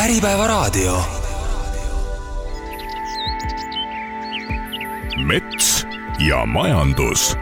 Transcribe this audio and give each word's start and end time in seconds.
Äripäevaraadio. 0.00 1.02
mets 5.26 5.86
ja 6.28 6.46
majandus 6.46 7.36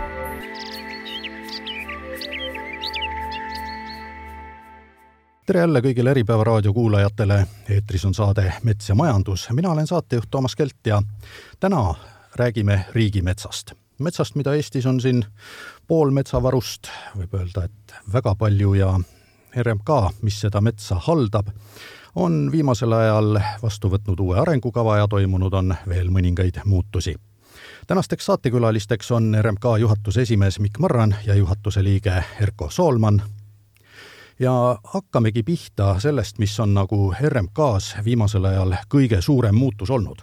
tere 5.46 5.60
jälle 5.60 5.80
kõigile 5.80 6.10
Äripäeva 6.10 6.44
raadio 6.44 6.72
kuulajatele, 6.74 7.47
eetris 7.71 8.04
on 8.04 8.15
saade 8.15 8.53
Mets 8.63 8.88
ja 8.88 8.95
majandus, 8.95 9.47
mina 9.53 9.71
olen 9.71 9.87
saatejuht 9.87 10.27
Toomas 10.31 10.56
Kelt 10.56 10.87
ja 10.87 11.03
täna 11.61 11.95
räägime 12.35 12.85
riigimetsast. 12.93 13.72
metsast, 13.99 14.35
mida 14.35 14.54
Eestis 14.54 14.87
on 14.87 15.01
siin 15.01 15.25
pool 15.87 16.11
metsavarust, 16.11 16.91
võib 17.19 17.38
öelda, 17.38 17.65
et 17.65 17.95
väga 18.12 18.34
palju 18.34 18.75
ja 18.75 18.98
RMK, 19.62 19.95
mis 20.23 20.41
seda 20.41 20.61
metsa 20.61 20.98
haldab, 21.06 21.55
on 22.19 22.52
viimasel 22.52 22.92
ajal 22.92 23.38
vastu 23.62 23.88
võtnud 23.91 24.20
uue 24.20 24.38
arengukava 24.41 24.97
ja 24.98 25.06
toimunud 25.09 25.55
on 25.55 25.74
veel 25.88 26.11
mõningaid 26.11 26.60
muutusi. 26.65 27.15
tänasteks 27.87 28.27
saatekülalisteks 28.27 29.10
on 29.10 29.37
RMK 29.41 29.65
juhatuse 29.79 30.23
esimees 30.23 30.59
Mikk 30.60 30.79
Marran 30.79 31.15
ja 31.27 31.34
juhatuse 31.34 31.84
liige 31.84 32.24
Erko 32.41 32.70
Soolman 32.70 33.23
ja 34.38 34.79
hakkamegi 34.84 35.43
pihta 35.43 36.01
sellest, 36.01 36.38
mis 36.38 36.60
on 36.60 36.74
nagu 36.74 37.15
RMK-s 37.23 37.96
viimasel 38.05 38.45
ajal 38.45 38.74
kõige 38.88 39.21
suurem 39.21 39.55
muutus 39.55 39.91
olnud. 39.91 40.19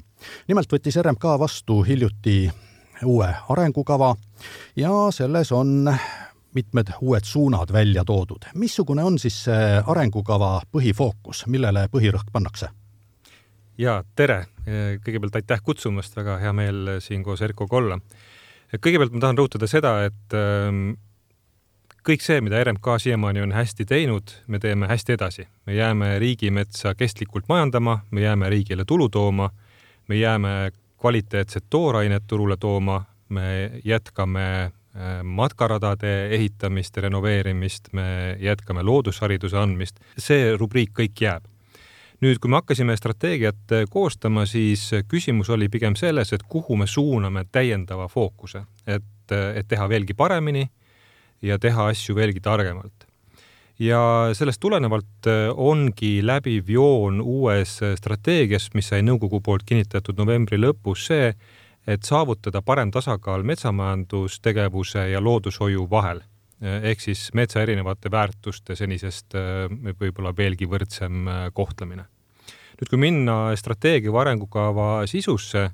nimelt 0.48 0.74
võttis 0.74 1.02
RMK 1.02 1.40
vastu 1.40 1.82
hiljuti 1.84 2.52
uue 3.06 3.36
arengukava 3.50 4.16
ja 4.76 4.92
selles 5.12 5.52
on 5.52 5.96
mitmed 6.56 6.94
uued 7.02 7.24
suunad 7.28 7.72
välja 7.74 8.04
toodud. 8.06 8.48
missugune 8.56 9.04
on 9.04 9.20
siis 9.20 9.44
see 9.44 9.84
arengukava 9.86 10.62
põhifookus, 10.72 11.46
millele 11.48 11.88
põhirõhk 11.92 12.32
pannakse? 12.32 12.70
ja 13.78 14.04
tere, 14.16 14.46
kõigepealt 15.04 15.36
aitäh 15.36 15.64
kutsumast, 15.64 16.16
väga 16.16 16.38
hea 16.40 16.54
meel 16.56 16.98
siin 17.04 17.24
koos 17.24 17.42
Erkoga 17.42 17.78
olla. 17.78 18.00
kõigepealt 18.76 19.12
ma 19.14 19.24
tahan 19.24 19.38
rõhutada 19.38 19.68
seda, 19.68 19.98
et 20.08 20.36
ähm, 20.38 20.96
kõik 22.06 22.24
see, 22.24 22.42
mida 22.42 22.62
RMK 22.64 22.96
siiamaani 23.02 23.42
on 23.42 23.52
hästi 23.56 23.86
teinud, 23.86 24.32
me 24.48 24.60
teeme 24.60 24.88
hästi 24.88 25.18
edasi. 25.18 25.48
me 25.66 25.76
jääme 25.76 26.20
riigimetsa 26.20 26.96
kestlikult 26.96 27.50
majandama, 27.50 28.00
me 28.12 28.22
jääme 28.22 28.50
riigile 28.50 28.86
tulu 28.86 29.10
tooma, 29.10 29.50
me 30.08 30.16
jääme 30.16 30.72
kvaliteetset 30.98 31.66
toorainet 31.70 32.24
turule 32.28 32.58
tooma, 32.58 33.04
me 33.30 33.72
jätkame 33.84 34.72
matkaradade 35.24 36.30
ehitamist 36.36 36.96
ja 36.96 37.02
renoveerimist, 37.02 37.92
me 37.94 38.38
jätkame 38.40 38.84
loodushariduse 38.84 39.58
andmist, 39.60 40.00
see 40.18 40.54
rubriik 40.56 40.94
kõik 40.96 41.22
jääb. 41.22 41.44
nüüd, 42.24 42.40
kui 42.40 42.50
me 42.50 42.56
hakkasime 42.62 42.96
strateegiat 42.96 43.74
äh, 43.76 43.84
koostama, 43.92 44.46
siis 44.48 44.88
küsimus 45.12 45.50
oli 45.52 45.68
pigem 45.70 45.98
selles, 46.00 46.32
et 46.34 46.46
kuhu 46.48 46.78
me 46.80 46.88
suuname 46.88 47.44
täiendava 47.52 48.08
fookuse, 48.08 48.64
et, 48.88 49.32
äh, 49.36 49.58
et 49.60 49.68
teha 49.68 49.90
veelgi 49.92 50.16
paremini 50.16 50.64
ja 51.44 51.60
teha 51.60 51.90
asju 51.92 52.16
veelgi 52.16 52.40
targemalt. 52.40 53.06
ja 53.80 54.32
sellest 54.34 54.62
tulenevalt 54.64 55.28
ongi 55.56 56.22
läbiv 56.24 56.70
joon 56.72 57.20
uues 57.22 57.82
strateegias, 58.00 58.70
mis 58.74 58.88
sai 58.88 59.02
nõukogu 59.04 59.42
poolt 59.44 59.68
kinnitatud 59.68 60.16
novembri 60.18 60.58
lõpus, 60.58 61.10
see, 61.12 61.34
et 61.88 62.04
saavutada 62.04 62.62
parem 62.62 62.92
tasakaal 62.92 63.44
metsamajandustegevuse 63.44 65.10
ja 65.12 65.22
loodushoiu 65.22 65.90
vahel 65.90 66.22
ehk 66.62 67.02
siis 67.04 67.30
metsa 67.36 67.62
erinevate 67.62 68.12
väärtuste 68.12 68.76
senisest 68.76 69.36
äh, 69.36 69.66
võib-olla 70.00 70.32
veelgi 70.36 70.68
võrdsem 70.70 71.28
kohtlemine. 71.54 72.06
nüüd, 72.76 72.90
kui 72.90 73.00
minna 73.00 73.56
strateegia 73.56 74.12
või 74.12 74.22
arengukava 74.26 74.88
sisusse, 75.08 75.70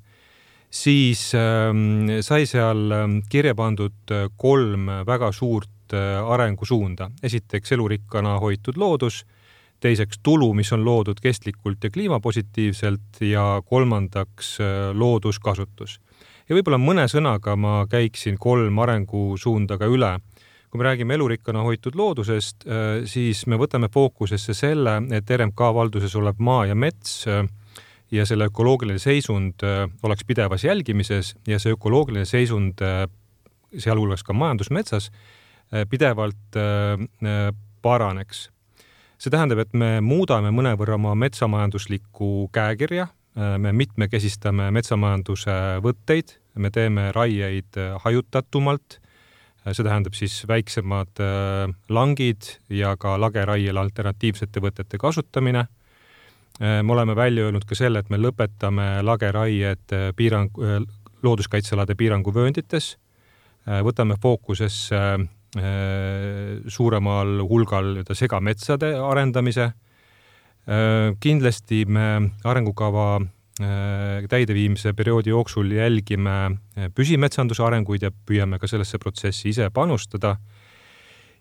siis 0.69 1.31
ähm, 1.35 2.21
sai 2.21 2.45
seal 2.45 2.91
ähm, 2.95 3.19
kirja 3.29 3.55
pandud 3.55 4.13
äh, 4.13 4.29
kolm 4.37 4.89
väga 5.07 5.31
suurt 5.31 5.69
arengusuunda. 5.91 7.09
esiteks 7.23 7.73
elurikkana 7.75 8.37
hoitud 8.39 8.77
loodus, 8.79 9.25
teiseks 9.81 10.19
tulu, 10.23 10.53
mis 10.53 10.71
on 10.73 10.85
loodud 10.85 11.19
kestlikult 11.21 11.83
ja 11.83 11.89
kliimapositiivselt 11.89 13.21
ja 13.25 13.61
kolmandaks 13.65 14.57
äh, 14.61 14.89
looduskasutus. 14.93 15.99
ja 16.49 16.55
võib-olla 16.55 16.77
mõne 16.81 17.07
sõnaga 17.11 17.55
ma 17.55 17.85
käiksin 17.89 18.37
kolm 18.39 18.79
arengusuunda 18.79 19.77
ka 19.77 19.89
üle. 19.89 20.19
kui 20.71 20.79
me 20.79 20.87
räägime 20.87 21.13
elurikkana 21.13 21.65
hoitud 21.67 21.95
loodusest, 21.99 22.63
siis 23.05 23.41
me 23.47 23.57
võtame 23.59 23.89
fookusesse 23.91 24.53
selle, 24.53 25.01
et 25.11 25.29
RMK 25.29 25.59
valduses 25.75 26.15
olev 26.15 26.39
maa 26.39 26.65
ja 26.65 26.75
mets 26.75 27.25
ja 28.11 28.25
selle 28.27 28.49
ökoloogiline 28.51 28.99
seisund 28.99 29.63
äh, 29.63 29.89
oleks 30.03 30.25
pidevas 30.27 30.63
jälgimises 30.63 31.35
ja 31.47 31.59
see 31.59 31.73
ökoloogiline 31.75 32.25
seisund, 32.25 32.83
äh, 32.83 33.05
sealhulgas 33.77 34.23
ka 34.27 34.33
majandusmetsas, 34.33 35.11
äh, 35.71 35.85
pidevalt 35.89 36.59
paraneks. 37.81 38.49
See 39.21 39.29
tähendab, 39.29 39.61
et 39.61 39.73
me 39.77 39.99
muudame 40.01 40.49
mõnevõrra 40.55 40.97
oma 40.97 41.13
metsamajanduslikku 41.19 42.49
käekirja, 42.55 43.07
me 43.61 43.71
mitmekesistame 43.71 44.71
metsamajanduse 44.73 45.53
võtteid, 45.85 46.33
me 46.57 46.71
teeme 46.73 47.11
raieid 47.15 47.77
hajutatumalt, 48.03 48.97
see 49.69 49.85
tähendab 49.85 50.17
siis 50.17 50.39
väiksemad 50.49 51.21
langid 51.93 52.49
ja 52.73 52.95
ka 52.99 53.13
lageraiele 53.21 53.79
alternatiivsete 53.79 54.63
võtete 54.65 54.99
kasutamine. 54.99 55.67
Äh, 56.61 56.83
me 56.83 56.93
oleme 56.93 57.15
välja 57.15 57.43
öelnud 57.43 57.65
ka 57.65 57.75
selle, 57.75 58.01
et 58.03 58.09
me 58.09 58.19
lõpetame 58.19 59.01
lageraied 59.01 59.93
äh, 59.95 60.09
piirang, 60.15 60.51
äh, 60.61 60.81
looduskaitsealade 61.23 61.95
piiranguvööndites, 61.95 62.95
võtame 63.85 64.15
fookusesse 64.17 64.97
suuremal 65.51 67.41
hulgal 67.43 67.89
nii-öelda 67.91 68.15
segametsade 68.15 68.93
arendamise. 68.95 69.71
kindlasti 71.19 71.85
me 71.85 72.31
arengukava 72.47 73.19
täideviimise 74.31 74.93
perioodi 74.93 75.33
jooksul 75.33 75.73
jälgime 75.75 76.55
püsimetsanduse 76.95 77.65
arenguid 77.65 78.05
ja 78.05 78.11
püüame 78.11 78.59
ka 78.61 78.69
sellesse 78.71 78.97
protsessi 79.01 79.49
ise 79.49 79.67
panustada 79.73 80.37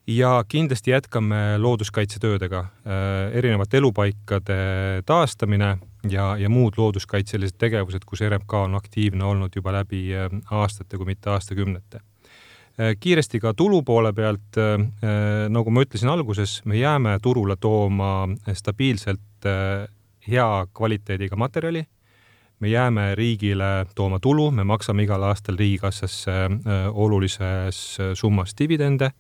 ja 0.07 0.45
kindlasti 0.49 0.91
jätkame 0.91 1.59
looduskaitsetöödega, 1.59 2.59
äh, 2.59 3.37
erinevate 3.37 3.77
elupaikade 3.77 5.03
taastamine 5.07 5.79
ja, 6.11 6.37
ja 6.37 6.49
muud 6.49 6.75
looduskaitselised 6.77 7.59
tegevused, 7.59 8.05
kus 8.07 8.21
RMK 8.29 8.53
on 8.55 8.75
aktiivne 8.75 9.25
olnud 9.25 9.57
juba 9.57 9.73
läbi 9.73 10.09
äh, 10.17 10.31
aastate, 10.51 10.97
kui 10.97 11.07
mitte 11.07 11.31
aastakümnete. 11.31 12.01
Äh, 12.81 12.95
kiiresti 13.01 13.41
ka 13.43 13.53
tulu 13.55 13.83
poole 13.85 14.13
pealt, 14.17 14.57
nagu 15.51 15.71
ma 15.71 15.85
ütlesin 15.85 16.09
alguses, 16.09 16.61
me 16.65 16.81
jääme 16.81 17.19
turule 17.23 17.57
tooma 17.61 18.29
stabiilselt 18.57 19.49
hea 20.29 20.51
kvaliteediga 20.77 21.37
materjali 21.37 21.85
me 22.61 22.69
jääme 22.69 23.15
riigile 23.17 23.87
tooma 23.97 24.19
tulu, 24.21 24.51
me 24.53 24.65
maksame 24.69 25.07
igal 25.07 25.23
aastal 25.25 25.57
riigikassasse 25.57 26.35
olulises 26.93 27.79
summas 28.21 28.53
dividende 28.59 29.11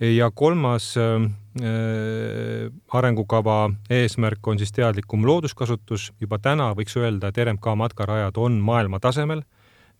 ja 0.00 0.30
kolmas 0.34 0.96
äh, 0.96 1.22
äh, 1.62 2.72
arengukava 2.88 3.70
eesmärk 3.90 4.46
on 4.46 4.58
siis 4.58 4.72
teadlikum 4.72 5.26
looduskasutus. 5.26 6.12
juba 6.20 6.38
täna 6.38 6.72
võiks 6.74 6.96
öelda, 6.96 7.28
et 7.28 7.38
RMK 7.38 7.76
matkarajad 7.76 8.36
on 8.36 8.52
maailma 8.52 9.00
tasemel. 9.00 9.42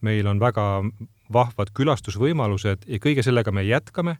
meil 0.00 0.26
on 0.26 0.40
väga 0.40 0.82
vahvad 1.32 1.72
külastusvõimalused 1.76 2.86
ja 2.86 2.98
kõige 3.02 3.24
sellega 3.26 3.52
me 3.52 3.64
jätkame. 3.66 4.18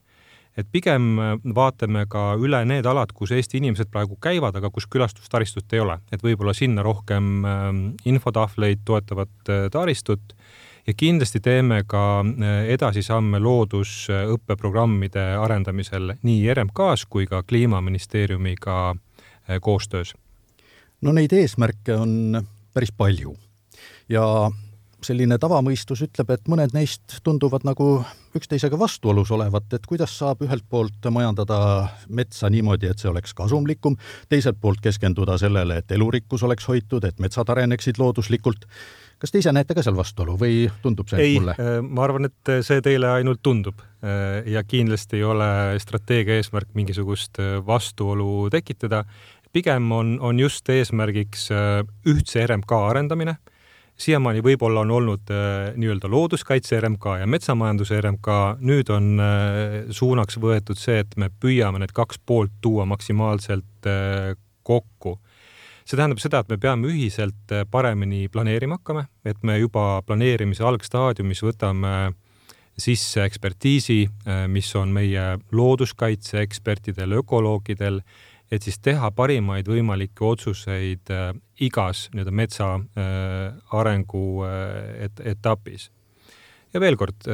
et 0.57 0.67
pigem 0.73 1.19
äh, 1.21 1.35
vaatame 1.55 2.07
ka 2.09 2.35
üle 2.41 2.63
need 2.65 2.87
alad, 2.89 3.11
kus 3.13 3.31
Eesti 3.37 3.59
inimesed 3.61 3.91
praegu 3.93 4.17
käivad, 4.17 4.57
aga 4.57 4.71
kus 4.73 4.87
külastustaristut 4.89 5.73
ei 5.77 5.83
ole, 5.85 5.99
et 6.13 6.23
võib-olla 6.25 6.55
sinna 6.57 6.83
rohkem 6.83 7.45
äh, 7.45 7.67
infotahvleid, 8.05 8.81
toetavat 8.85 9.51
äh, 9.53 9.67
taristut 9.71 10.33
ja 10.87 10.95
kindlasti 10.97 11.41
teeme 11.41 11.83
ka 11.87 12.25
edasisamme 12.69 13.41
loodusõppeprogrammide 13.43 15.25
arendamisel 15.43 16.15
nii 16.23 16.55
RMK-s 16.55 17.05
kui 17.11 17.27
ka 17.27 17.43
Kliimaministeeriumiga 17.43 18.95
koostöös. 19.61 20.15
no 21.03 21.13
neid 21.13 21.33
eesmärke 21.33 21.95
on 21.95 22.47
päris 22.73 22.93
palju 22.93 23.35
ja 24.09 24.51
selline 25.07 25.39
tavamõistus 25.41 26.03
ütleb, 26.07 26.31
et 26.35 26.51
mõned 26.51 26.75
neist 26.77 27.21
tunduvad 27.25 27.67
nagu 27.67 27.89
üksteisega 28.37 28.79
vastuolus 28.79 29.31
olevat, 29.33 29.71
et 29.77 29.87
kuidas 29.89 30.13
saab 30.19 30.43
ühelt 30.45 30.67
poolt 30.69 31.09
majandada 31.13 31.59
metsa 32.09 32.51
niimoodi, 32.53 32.91
et 32.91 33.01
see 33.01 33.11
oleks 33.11 33.35
kasumlikum, 33.37 33.97
teiselt 34.29 34.61
poolt 34.61 34.83
keskenduda 34.85 35.39
sellele, 35.41 35.81
et 35.81 35.97
elurikkus 35.97 36.45
oleks 36.47 36.69
hoitud, 36.69 37.07
et 37.09 37.23
metsad 37.23 37.51
areneksid 37.55 38.01
looduslikult 38.03 38.67
kas 39.23 39.33
te 39.33 39.41
ise 39.41 39.53
näete 39.55 39.75
ka 39.77 39.85
seal 39.85 39.97
vastuolu 39.97 40.37
või 40.41 40.67
tundub 40.85 41.09
see 41.09 41.23
ei, 41.23 41.39
mulle? 41.39 41.57
Äh, 41.57 41.79
ma 41.81 42.05
arvan, 42.05 42.29
et 42.29 42.53
see 42.67 42.83
teile 42.85 43.15
ainult 43.17 43.41
tundub 43.45 43.81
äh, 43.81 44.43
ja 44.53 44.63
kindlasti 44.67 45.21
ei 45.21 45.25
ole 45.25 45.49
strateegia 45.83 46.37
eesmärk 46.41 46.75
mingisugust 46.77 47.41
äh, 47.41 47.57
vastuolu 47.67 48.51
tekitada. 48.53 49.05
pigem 49.53 49.93
on, 49.93 50.19
on 50.21 50.41
just 50.41 50.69
eesmärgiks 50.69 51.49
ühtse 52.05 52.47
RMK 52.47 52.73
arendamine 52.91 53.39
siiamaani 53.97 54.43
võib-olla 54.45 54.83
on 54.85 54.93
olnud 54.99 55.31
äh, 55.33 55.71
nii-öelda 55.77 56.11
looduskaitse 56.13 56.81
RMK 56.81 57.19
ja 57.23 57.29
metsamajanduse 57.31 58.01
RMK, 58.01 58.33
nüüd 58.61 58.91
on 58.93 59.15
äh, 59.23 59.77
suunaks 59.91 60.41
võetud 60.43 60.81
see, 60.81 61.01
et 61.05 61.17
me 61.17 61.31
püüame 61.31 61.81
need 61.83 61.95
kaks 61.97 62.21
poolt 62.27 62.53
tuua 62.65 62.87
maksimaalselt 62.89 63.89
äh, 63.89 64.35
kokku. 64.67 65.19
see 65.87 65.95
tähendab 65.97 66.19
seda, 66.19 66.43
et 66.43 66.51
me 66.51 66.59
peame 66.59 66.91
ühiselt 66.91 67.55
äh, 67.55 67.65
paremini 67.71 68.27
planeerima 68.29 68.81
hakkama, 68.81 69.07
et 69.25 69.43
me 69.43 69.59
juba 69.59 70.03
planeerimise 70.07 70.65
algstaadiumis 70.67 71.45
võtame 71.47 71.97
sisse 72.77 73.25
ekspertiisi, 73.25 74.05
äh, 74.29 74.45
mis 74.49 74.69
on 74.77 74.93
meie 74.93 75.39
looduskaitseekspertidel, 75.53 77.17
ökoloogidel 77.23 78.03
et 78.51 78.63
siis 78.63 78.79
teha 78.83 79.11
parimaid 79.15 79.69
võimalikke 79.71 80.25
otsuseid 80.27 81.11
äh, 81.11 81.31
igas 81.67 82.07
nii-öelda 82.15 82.35
metsa 82.35 82.73
äh, 82.79 83.57
arengu 83.75 84.45
äh, 84.47 85.07
et, 85.09 85.21
etapis. 85.35 85.91
ja 86.75 86.81
veel 86.83 86.99
kord, 87.01 87.27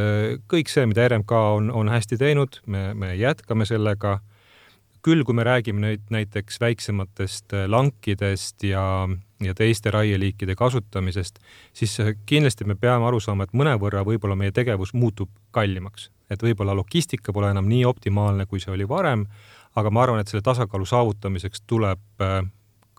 kõik 0.49 0.71
see, 0.71 0.85
mida 0.87 1.09
RMK 1.09 1.33
on, 1.57 1.71
on 1.75 1.89
hästi 1.91 2.19
teinud, 2.21 2.61
me, 2.67 2.93
me 2.95 3.17
jätkame 3.17 3.67
sellega. 3.67 4.21
küll, 5.03 5.25
kui 5.27 5.35
me 5.35 5.43
räägime 5.43 5.81
nüüd 5.83 6.03
näiteks 6.15 6.61
väiksematest 6.63 7.53
lankidest 7.67 8.63
ja, 8.63 9.09
ja 9.43 9.55
teiste 9.55 9.91
raieliikide 9.91 10.55
kasutamisest, 10.55 11.41
siis 11.75 11.97
kindlasti 12.27 12.65
me 12.65 12.77
peame 12.79 13.09
aru 13.09 13.19
saama, 13.21 13.43
et 13.43 13.53
mõnevõrra 13.53 14.05
võib-olla 14.07 14.37
meie 14.39 14.53
tegevus 14.53 14.95
muutub 14.95 15.29
kallimaks, 15.51 16.11
et 16.31 16.43
võib-olla 16.43 16.77
logistika 16.79 17.33
pole 17.33 17.51
enam 17.51 17.67
nii 17.67 17.83
optimaalne, 17.85 18.47
kui 18.47 18.63
see 18.63 18.71
oli 18.71 18.87
varem 18.89 19.27
aga 19.77 19.93
ma 19.93 20.07
arvan, 20.07 20.21
et 20.21 20.33
selle 20.33 20.45
tasakaalu 20.45 20.87
saavutamiseks 20.89 21.65
tuleb 21.67 22.25
äh, 22.25 22.43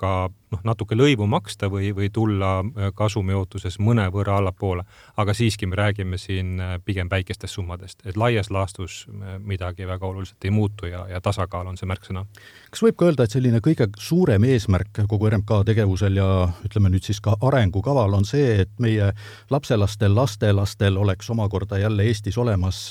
ka 0.04 0.12
noh, 0.52 0.62
natuke 0.66 0.98
lõivu 0.98 1.28
maksta 1.30 1.70
või, 1.72 1.92
või 1.96 2.10
tulla 2.14 2.56
äh, 2.64 2.90
kasumi 2.98 3.36
ootuses 3.38 3.78
mõnevõrra 3.80 4.40
allapoole. 4.42 4.84
aga 5.18 5.34
siiski 5.38 5.70
me 5.70 5.78
räägime 5.78 6.18
siin 6.18 6.60
äh, 6.60 6.80
pigem 6.86 7.10
väikestest 7.12 7.54
summadest, 7.54 8.02
et 8.06 8.18
laias 8.18 8.50
laastus 8.50 9.04
midagi 9.40 9.86
väga 9.88 10.08
oluliselt 10.08 10.46
ei 10.46 10.52
muutu 10.52 10.90
ja, 10.90 11.06
ja 11.10 11.22
tasakaal 11.22 11.68
on 11.68 11.78
see 11.78 11.90
märksõna. 11.90 12.26
kas 12.72 12.82
võib 12.82 12.98
ka 12.98 13.06
öelda, 13.06 13.28
et 13.28 13.38
selline 13.38 13.62
kõige 13.62 13.88
suurem 14.00 14.44
eesmärk 14.50 15.04
kogu 15.08 15.30
RMK 15.30 15.62
tegevusel 15.70 16.18
ja 16.18 16.30
ütleme 16.66 16.90
nüüd 16.90 17.06
siis 17.06 17.22
ka 17.22 17.38
arengukaval 17.42 18.18
on 18.18 18.26
see, 18.26 18.64
et 18.66 18.74
meie 18.80 19.12
lapselastel, 19.54 20.16
lastelastel 20.16 20.98
oleks 20.98 21.30
omakorda 21.30 21.78
jälle 21.78 22.10
Eestis 22.10 22.38
olemas 22.38 22.90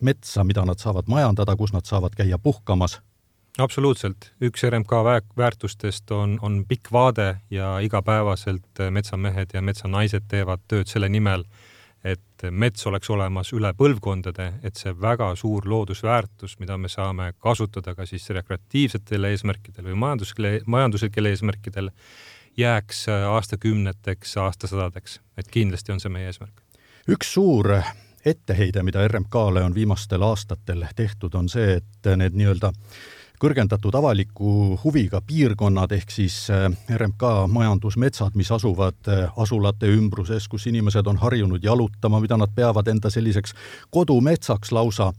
metsa, 0.00 0.44
mida 0.44 0.64
nad 0.64 0.80
saavad 0.80 1.12
majandada, 1.12 1.56
kus 1.56 1.76
nad 1.76 1.84
saavad 1.84 2.16
käia 2.16 2.38
puhkamas 2.38 2.98
absoluutselt, 3.58 4.32
üks 4.42 4.62
RMK 4.68 4.92
väärtustest 5.36 6.10
on, 6.10 6.38
on 6.42 6.64
pikk 6.68 6.92
vaade 6.92 7.36
ja 7.50 7.78
igapäevaselt 7.82 8.82
metsamehed 8.90 9.54
ja 9.54 9.62
metsanaised 9.62 10.28
teevad 10.30 10.62
tööd 10.68 10.90
selle 10.90 11.08
nimel, 11.08 11.44
et 12.04 12.46
mets 12.50 12.86
oleks 12.86 13.10
olemas 13.10 13.50
üle 13.52 13.72
põlvkondade, 13.74 14.52
et 14.62 14.78
see 14.78 14.94
väga 15.00 15.32
suur 15.36 15.66
loodusväärtus, 15.66 16.58
mida 16.62 16.78
me 16.78 16.88
saame 16.88 17.32
kasutada 17.42 17.94
ka 17.98 18.06
siis 18.06 18.28
rekreatiivsetel 18.30 19.30
eesmärkidel 19.32 19.90
või 19.90 19.98
majanduslikele, 20.06 20.60
majanduslikel 20.66 21.32
eesmärkidel, 21.32 21.90
jääks 22.58 23.06
aastakümneteks, 23.10 24.36
aastasadadeks, 24.36 25.20
et 25.38 25.50
kindlasti 25.50 25.94
on 25.94 26.00
see 26.02 26.14
meie 26.14 26.30
eesmärk. 26.30 26.62
üks 27.08 27.34
suur 27.34 27.72
etteheide, 28.26 28.82
mida 28.82 29.06
RMK-le 29.08 29.62
on 29.64 29.74
viimastel 29.74 30.22
aastatel 30.22 30.84
tehtud, 30.96 31.34
on 31.34 31.48
see, 31.48 31.78
et 31.80 32.16
need 32.16 32.34
nii-öelda 32.38 32.72
kõrgendatud 33.40 33.94
avaliku 33.94 34.78
huviga 34.82 35.20
piirkonnad 35.26 35.92
ehk 35.94 36.10
siis 36.10 36.36
äh, 36.50 36.66
RMK 36.90 37.22
majandusmetsad, 37.52 38.34
mis 38.38 38.50
asuvad 38.52 39.08
äh, 39.08 39.28
asulate 39.36 39.90
ümbruses, 39.94 40.48
kus 40.48 40.66
inimesed 40.70 41.06
on 41.06 41.20
harjunud 41.22 41.64
jalutama, 41.64 42.20
mida 42.20 42.36
nad 42.36 42.52
peavad 42.54 42.88
enda 42.90 43.10
selliseks 43.10 43.54
kodumetsaks 43.94 44.72
lausa, 44.72 45.12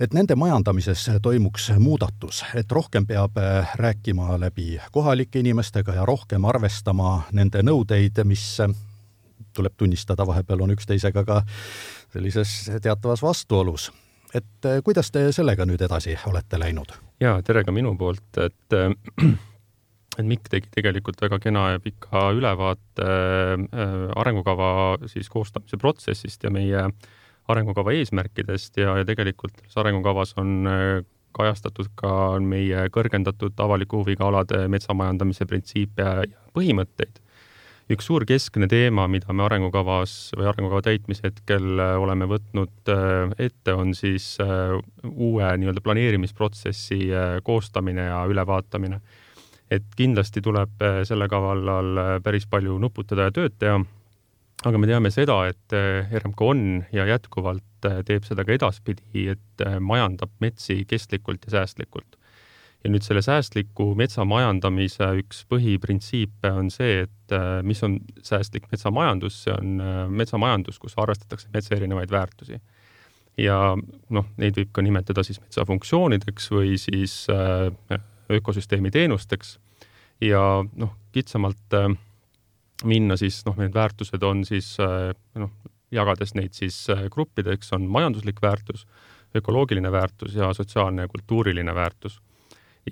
et 0.00 0.14
nende 0.14 0.36
majandamises 0.36 1.06
toimuks 1.22 1.70
muudatus, 1.78 2.44
et 2.54 2.72
rohkem 2.72 3.06
peab 3.06 3.38
äh, 3.40 3.74
rääkima 3.80 4.38
läbi 4.40 4.78
kohalike 4.92 5.40
inimestega 5.40 5.94
ja 6.00 6.06
rohkem 6.06 6.44
arvestama 6.44 7.22
nende 7.32 7.64
nõudeid, 7.64 8.24
mis 8.28 8.58
tuleb 9.54 9.76
tunnistada, 9.76 10.26
vahepeal 10.26 10.66
on 10.66 10.74
üksteisega 10.74 11.24
ka 11.24 11.42
sellises 12.12 12.64
teatavas 12.82 13.22
vastuolus 13.22 13.92
et 14.34 14.66
kuidas 14.84 15.10
te 15.14 15.28
sellega 15.32 15.66
nüüd 15.66 15.82
edasi 15.86 16.16
olete 16.26 16.58
läinud? 16.58 16.90
Ja 17.24 17.34
tere 17.46 17.64
ka 17.64 17.72
minu 17.74 17.94
poolt, 17.98 18.40
et 18.42 18.76
äh, 18.76 18.92
et 20.18 20.28
Mikk 20.28 20.50
tegi 20.52 20.70
tegelikult 20.76 21.22
väga 21.24 21.40
kena 21.42 21.64
ja 21.74 21.82
pika 21.82 22.28
ülevaate 22.36 23.08
äh, 23.64 23.94
arengukava 24.20 24.68
siis 25.10 25.30
koostamise 25.32 25.80
protsessist 25.80 26.44
ja 26.44 26.52
meie 26.54 26.86
arengukava 27.50 27.94
eesmärkidest 27.96 28.78
ja, 28.80 28.98
ja 29.00 29.08
tegelikult 29.08 29.56
selles 29.62 29.80
arengukavas 29.84 30.36
on 30.40 30.70
äh, 30.70 31.02
kajastatud 31.34 31.90
ka 31.98 32.38
meie 32.44 32.86
kõrgendatud 32.94 33.58
avaliku 33.58 34.04
huviga 34.04 34.28
alade 34.28 34.66
metsamajandamise 34.70 35.48
printsiipe 35.50 36.04
ja 36.04 36.44
põhimõtteid 36.54 37.23
üks 37.92 38.06
suur 38.08 38.24
keskne 38.28 38.68
teema, 38.70 39.04
mida 39.12 39.34
me 39.36 39.44
arengukavas 39.44 40.32
või 40.38 40.48
arengukava 40.48 40.84
täitmise 40.86 41.26
hetkel 41.26 41.80
äh, 41.82 41.96
oleme 42.00 42.28
võtnud 42.30 42.92
äh, 42.92 43.34
ette, 43.46 43.74
on 43.76 43.92
siis 43.96 44.34
äh, 44.42 44.72
uue 45.10 45.50
nii-öelda 45.60 45.84
planeerimisprotsessi 45.84 47.00
koostamine 47.44 48.08
ja 48.08 48.22
ülevaatamine. 48.30 49.00
et 49.70 49.84
kindlasti 49.96 50.42
tuleb 50.44 50.82
selle 51.08 51.26
kavallal 51.28 52.20
päris 52.22 52.44
palju 52.46 52.76
nuputada 52.78 53.28
ja 53.28 53.32
tööd 53.32 53.54
teha. 53.58 53.78
aga 54.64 54.78
me 54.78 54.86
teame 54.86 55.10
seda, 55.10 55.38
et 55.48 55.72
RMK 56.22 56.40
on 56.40 56.84
ja 56.92 57.06
jätkuvalt 57.06 57.88
teeb 58.06 58.24
seda 58.24 58.44
ka 58.44 58.52
edaspidi, 58.52 59.28
et 59.28 59.64
majandab 59.80 60.30
metsi 60.40 60.84
kestlikult 60.88 61.44
ja 61.44 61.58
säästlikult 61.58 62.16
ja 62.84 62.92
nüüd 62.92 63.04
selle 63.04 63.22
säästliku 63.24 63.92
metsamajandamise 63.96 65.08
üks 65.22 65.42
põhiprintsiipe 65.48 66.50
on 66.52 66.68
see, 66.72 67.04
et 67.06 67.34
äh, 67.34 67.58
mis 67.64 67.80
on 67.86 67.96
säästlik 68.24 68.68
metsamajandus, 68.72 69.40
see 69.46 69.54
on 69.54 69.78
äh, 69.80 70.00
metsamajandus, 70.12 70.78
kus 70.82 70.96
arvestatakse 71.00 71.48
metsa 71.54 71.76
erinevaid 71.78 72.12
väärtusi. 72.12 72.60
ja 73.40 73.56
noh, 74.14 74.26
neid 74.38 74.54
võib 74.60 74.68
ka 74.76 74.82
nimetada 74.84 75.24
siis 75.26 75.40
metsafunktsioonideks 75.42 76.50
või 76.54 76.76
siis 76.78 77.24
äh, 77.32 77.72
ökosüsteemi 78.30 78.92
teenusteks 78.94 79.56
ja 80.22 80.42
noh, 80.62 80.92
kitsamalt 81.12 81.74
minna 82.84 83.16
siis 83.16 83.40
noh, 83.48 83.56
need 83.58 83.74
väärtused 83.74 84.22
on 84.22 84.44
siis 84.46 84.76
noh, 84.78 85.50
jagades 85.90 86.34
neid 86.38 86.54
siis 86.54 86.76
gruppideks, 87.10 87.72
on 87.74 87.88
majanduslik 87.90 88.38
väärtus, 88.42 88.86
ökoloogiline 89.34 89.90
väärtus 89.92 90.38
ja 90.38 90.52
sotsiaalne 90.54 91.08
ja 91.08 91.10
kultuuriline 91.10 91.74
väärtus 91.74 92.20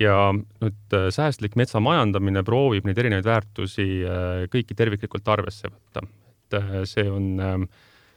ja 0.01 0.17
nüüd 0.33 0.97
äh, 0.97 1.09
säästlik 1.13 1.57
metsamajandamine 1.61 2.43
proovib 2.47 2.87
neid 2.89 2.99
erinevaid 3.01 3.29
väärtusi 3.29 3.87
äh, 4.07 4.45
kõiki 4.53 4.77
terviklikult 4.79 5.29
arvesse 5.29 5.69
võtta. 5.69 6.05
et 6.05 6.59
äh, 6.59 6.77
see 6.89 7.09
on 7.11 7.29
ähm, 7.41 7.67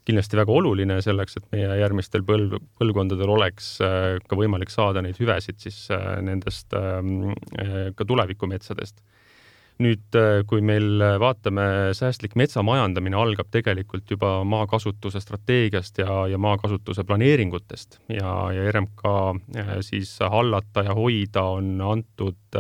kindlasti 0.05 0.37
väga 0.37 0.53
oluline 0.53 0.99
selleks, 1.01 1.39
et 1.39 1.45
meie 1.51 1.79
järgmistel 1.81 2.23
põlv, 2.23 2.59
põlvkondadel 2.77 3.31
oleks 3.33 3.71
ka 3.81 4.37
võimalik 4.37 4.69
saada 4.69 5.01
neid 5.01 5.17
hüvesid 5.17 5.57
siis 5.57 5.79
nendest 6.21 6.75
ähm, 6.77 7.31
ka 7.97 8.05
tulevikumetsadest 8.05 9.01
nüüd, 9.83 10.15
äh, 10.15 10.41
kui 10.47 10.63
meil 10.63 11.01
äh, 11.03 11.17
vaatame, 11.19 11.65
säästlik 11.97 12.35
metsamajandamine 12.39 13.17
algab 13.19 13.49
tegelikult 13.51 14.09
juba 14.11 14.37
maakasutuse 14.47 15.19
strateegiast 15.23 15.99
ja, 15.99 16.25
ja 16.31 16.39
maakasutuse 16.39 17.03
planeeringutest 17.07 17.99
ja, 18.15 18.31
ja 18.55 18.71
RMK 18.71 19.05
äh, 19.59 19.75
siis 19.85 20.15
hallata 20.19 20.85
ja 20.87 20.95
hoida 20.95 21.43
on 21.57 21.75
antud 21.83 22.59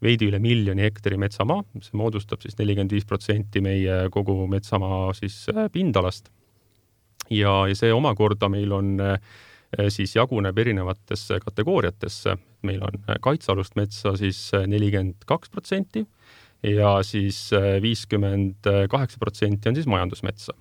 veidi 0.00 0.30
üle 0.30 0.38
miljoni 0.40 0.86
hektari 0.86 1.18
metsamaa, 1.20 1.60
see 1.84 1.98
moodustab 2.00 2.40
siis 2.40 2.56
nelikümmend 2.56 2.94
viis 2.94 3.04
protsenti 3.04 3.60
meie 3.60 4.06
kogu 4.12 4.46
metsamaa 4.48 5.12
siis 5.18 5.42
pindalast. 5.74 6.30
ja, 7.28 7.66
ja 7.68 7.76
see 7.76 7.92
omakorda 7.92 8.48
meil 8.48 8.72
on 8.72 8.94
siis 9.92 10.16
jaguneb 10.16 10.56
erinevatesse 10.58 11.36
kategooriatesse, 11.44 12.32
meil 12.66 12.80
on 12.82 12.96
kaitsealust 13.20 13.76
metsa 13.76 14.16
siis 14.16 14.40
nelikümmend 14.66 15.28
kaks 15.28 15.52
protsenti 15.52 16.06
ja 16.62 16.98
siis 17.06 17.50
äh, 17.56 17.78
viiskümmend 17.82 18.68
kaheksa 18.90 19.18
protsenti 19.20 19.70
on 19.70 19.78
siis 19.78 19.88
majandusmetsa. 19.88 20.54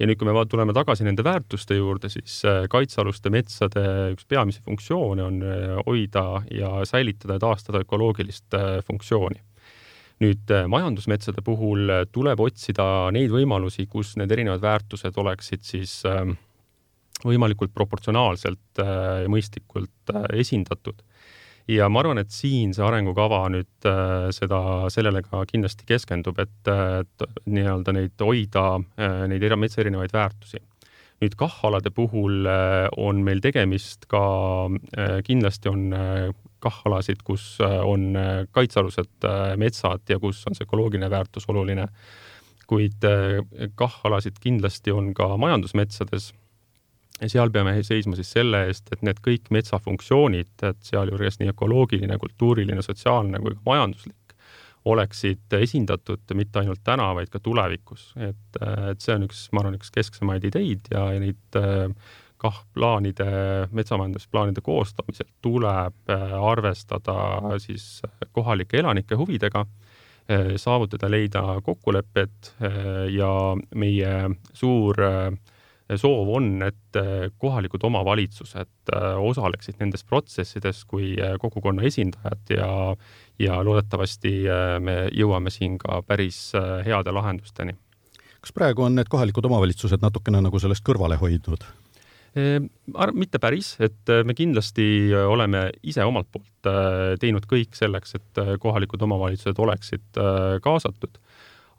ja 0.00 0.06
nüüd, 0.08 0.16
kui 0.16 0.24
me 0.24 0.44
tuleme 0.48 0.72
tagasi 0.72 1.04
nende 1.04 1.24
väärtuste 1.26 1.76
juurde, 1.76 2.08
siis 2.08 2.40
äh, 2.48 2.64
kaitsealuste 2.70 3.30
metsade 3.30 3.84
üks 4.14 4.26
peamisi 4.28 4.62
funktsioone 4.64 5.22
on 5.22 5.42
äh, 5.42 5.76
hoida 5.86 6.42
ja 6.50 6.84
säilitada 6.88 7.36
ja 7.36 7.46
taastada 7.46 7.82
ökoloogilist 7.84 8.56
funktsiooni 8.86 9.42
nüüd 10.20 10.52
majandusmetsade 10.68 11.40
puhul 11.40 11.88
tuleb 12.12 12.40
otsida 12.44 12.84
neid 13.16 13.32
võimalusi, 13.32 13.86
kus 13.88 14.18
need 14.20 14.28
erinevad 14.34 14.60
väärtused 14.60 15.16
oleksid 15.16 15.64
siis 15.64 15.94
võimalikult 17.24 17.72
proportsionaalselt 17.72 18.82
ja 18.82 19.30
mõistlikult 19.32 20.12
esindatud 20.36 21.00
ja 21.68 21.88
ma 21.92 22.02
arvan, 22.02 22.20
et 22.22 22.32
siin 22.34 22.72
see 22.76 22.84
arengukava 22.84 23.42
nüüd 23.52 23.88
äh, 23.88 24.30
seda, 24.34 24.60
sellele 24.92 25.22
ka 25.26 25.44
kindlasti 25.48 25.86
keskendub, 25.88 26.40
et, 26.42 26.70
et 26.70 27.24
nii-öelda 27.50 27.94
neid 27.96 28.24
hoida, 28.24 28.66
äh, 29.00 29.22
neid 29.30 29.46
metsa 29.56 29.82
erinevaid 29.84 30.14
väärtusi. 30.14 30.62
nüüd 31.20 31.36
KAH-alade 31.36 31.90
puhul 31.92 32.46
äh, 32.48 32.88
on 32.96 33.20
meil 33.24 33.42
tegemist 33.44 34.06
ka, 34.08 34.22
kindlasti 35.26 35.68
on 35.68 35.90
KAH-alasid, 36.60 37.22
kus 37.24 37.58
on 37.60 38.16
kaitsealused 38.52 39.28
metsad 39.60 40.08
ja 40.08 40.18
kus 40.20 40.42
on 40.48 40.56
see 40.56 40.64
ökoloogiline 40.64 41.10
väärtus 41.10 41.48
oluline. 41.48 41.88
kuid 42.70 43.04
KAH-alasid 43.76 44.38
kindlasti 44.40 44.92
on 44.92 45.14
ka 45.14 45.36
majandusmetsades 45.36 46.32
ja 47.20 47.28
seal 47.28 47.52
peame 47.52 47.74
seisma 47.84 48.16
siis 48.18 48.32
selle 48.36 48.64
eest, 48.68 48.88
et 48.94 49.02
need 49.06 49.20
kõik 49.24 49.50
metsafunktsioonid, 49.54 50.54
et 50.70 50.80
sealjuures 50.86 51.40
nii 51.40 51.52
ökoloogiline, 51.52 52.16
kultuuriline, 52.20 52.82
sotsiaalne 52.84 53.42
kui 53.42 53.54
ka 53.56 53.62
majanduslik, 53.66 54.16
oleksid 54.88 55.58
esindatud 55.60 56.32
mitte 56.38 56.62
ainult 56.62 56.80
täna, 56.84 57.10
vaid 57.16 57.28
ka 57.28 57.40
tulevikus. 57.44 58.14
et, 58.16 58.60
et 58.90 59.04
see 59.04 59.14
on 59.18 59.28
üks, 59.28 59.48
ma 59.52 59.60
arvan, 59.60 59.76
üks 59.76 59.92
kesksemaid 59.92 60.46
ideid 60.48 60.88
ja, 60.92 61.10
ja 61.12 61.20
neid 61.20 61.60
kah 62.40 62.62
plaanide, 62.72 63.26
metsamajandusplaanide 63.76 64.62
koostamisel 64.64 65.28
tuleb 65.44 66.14
arvestada 66.40 67.58
siis 67.60 68.00
kohalike 68.32 68.80
elanike 68.80 69.18
huvidega, 69.20 69.66
saavutada, 70.56 71.10
leida 71.12 71.42
kokkulepped 71.66 72.54
ja 73.12 73.30
meie 73.76 74.14
suur 74.56 75.02
äh, 75.04 75.34
soov 75.98 76.28
on, 76.36 76.48
et 76.66 76.98
äh, 76.98 77.28
kohalikud 77.40 77.82
omavalitsused 77.86 78.92
äh, 78.94 79.18
osaleksid 79.18 79.80
nendes 79.80 80.04
protsessides 80.06 80.84
kui 80.90 81.14
äh, 81.18 81.36
kogukonna 81.40 81.84
esindajad 81.88 82.54
ja, 82.54 82.70
ja 83.40 83.60
loodetavasti 83.64 84.32
me 84.84 84.96
jõuame 85.16 85.50
siin 85.50 85.78
ka 85.80 86.02
päris 86.06 86.52
heade 86.86 87.14
lahendusteni. 87.14 87.74
kas 88.40 88.54
praegu 88.56 88.86
on 88.86 88.98
need 88.98 89.10
kohalikud 89.10 89.46
omavalitsused 89.50 90.02
natukene 90.02 90.42
nagu 90.44 90.62
sellest 90.62 90.86
kõrvale 90.86 91.18
hoidnud? 91.20 91.66
mitte 93.18 93.40
päris, 93.42 93.72
et 93.82 94.10
me 94.22 94.36
kindlasti 94.38 95.10
oleme 95.18 95.64
ise 95.82 96.04
omalt 96.06 96.28
poolt 96.30 96.68
teinud 97.18 97.48
kõik 97.50 97.74
selleks, 97.74 98.14
et 98.14 98.40
kohalikud 98.62 99.02
omavalitsused 99.02 99.58
oleksid 99.58 100.20
kaasatud 100.62 101.18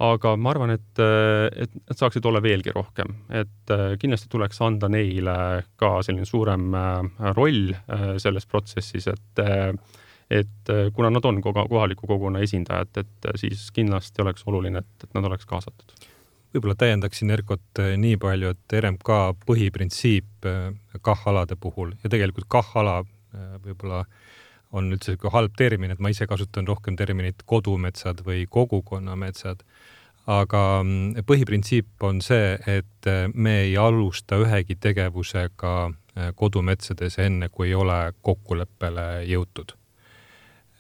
aga 0.02 0.36
ma 0.40 0.52
arvan, 0.54 0.74
et, 0.74 1.02
et 1.02 1.74
nad 1.76 1.98
saaksid 1.98 2.26
olla 2.26 2.42
veelgi 2.44 2.74
rohkem, 2.76 3.14
et 3.42 3.74
äh, 3.74 3.96
kindlasti 4.02 4.30
tuleks 4.32 4.62
anda 4.66 4.90
neile 4.92 5.36
ka 5.80 5.98
selline 6.06 6.28
suurem 6.28 6.72
äh, 6.78 7.34
roll 7.38 7.74
äh, 7.74 8.08
selles 8.22 8.48
protsessis, 8.50 9.10
et 9.12 9.46
et 10.32 10.70
kuna 10.96 11.10
nad 11.12 11.26
on 11.28 11.42
kohaliku 11.44 12.08
kogukonna 12.08 12.40
esindajad, 12.40 13.02
et 13.02 13.26
siis 13.36 13.66
kindlasti 13.76 14.22
oleks 14.24 14.46
oluline, 14.48 14.80
et, 14.80 15.04
et 15.04 15.18
nad 15.18 15.26
oleks 15.28 15.44
kaasatud. 15.50 15.92
võib-olla 16.54 16.76
täiendaksin 16.80 17.34
Erkot 17.36 17.82
nii 18.00 18.16
palju, 18.16 18.54
et 18.56 18.76
RMK 18.80 19.18
põhiprintsiip 19.44 20.48
KAH-alade 21.04 21.58
puhul 21.60 21.92
ja 22.00 22.14
tegelikult 22.14 22.48
KAH-ala 22.48 23.02
võib-olla 23.66 24.06
on 24.72 24.88
üldse 24.88 25.12
niisugune 25.12 25.36
halb 25.36 25.56
termin, 25.60 25.92
et 25.92 26.00
ma 26.00 26.12
ise 26.14 26.28
kasutan 26.30 26.68
rohkem 26.68 26.96
terminit 26.96 27.44
kodumetsad 27.46 28.24
või 28.24 28.46
kogukonnametsad 28.48 29.66
aga 30.30 30.62
mm, 30.84 31.24
põhiprintsiip 31.26 32.04
on 32.06 32.22
see, 32.22 32.56
et 32.70 33.10
äh, 33.10 33.28
me 33.34 33.62
ei 33.66 33.78
alusta 33.78 34.38
ühegi 34.42 34.78
tegevusega 34.80 35.76
äh, 35.90 36.32
kodumetsades 36.36 37.18
enne, 37.20 37.50
kui 37.50 37.72
ei 37.72 37.76
ole 37.76 38.14
kokkuleppele 38.22 39.26
jõutud. 39.30 39.74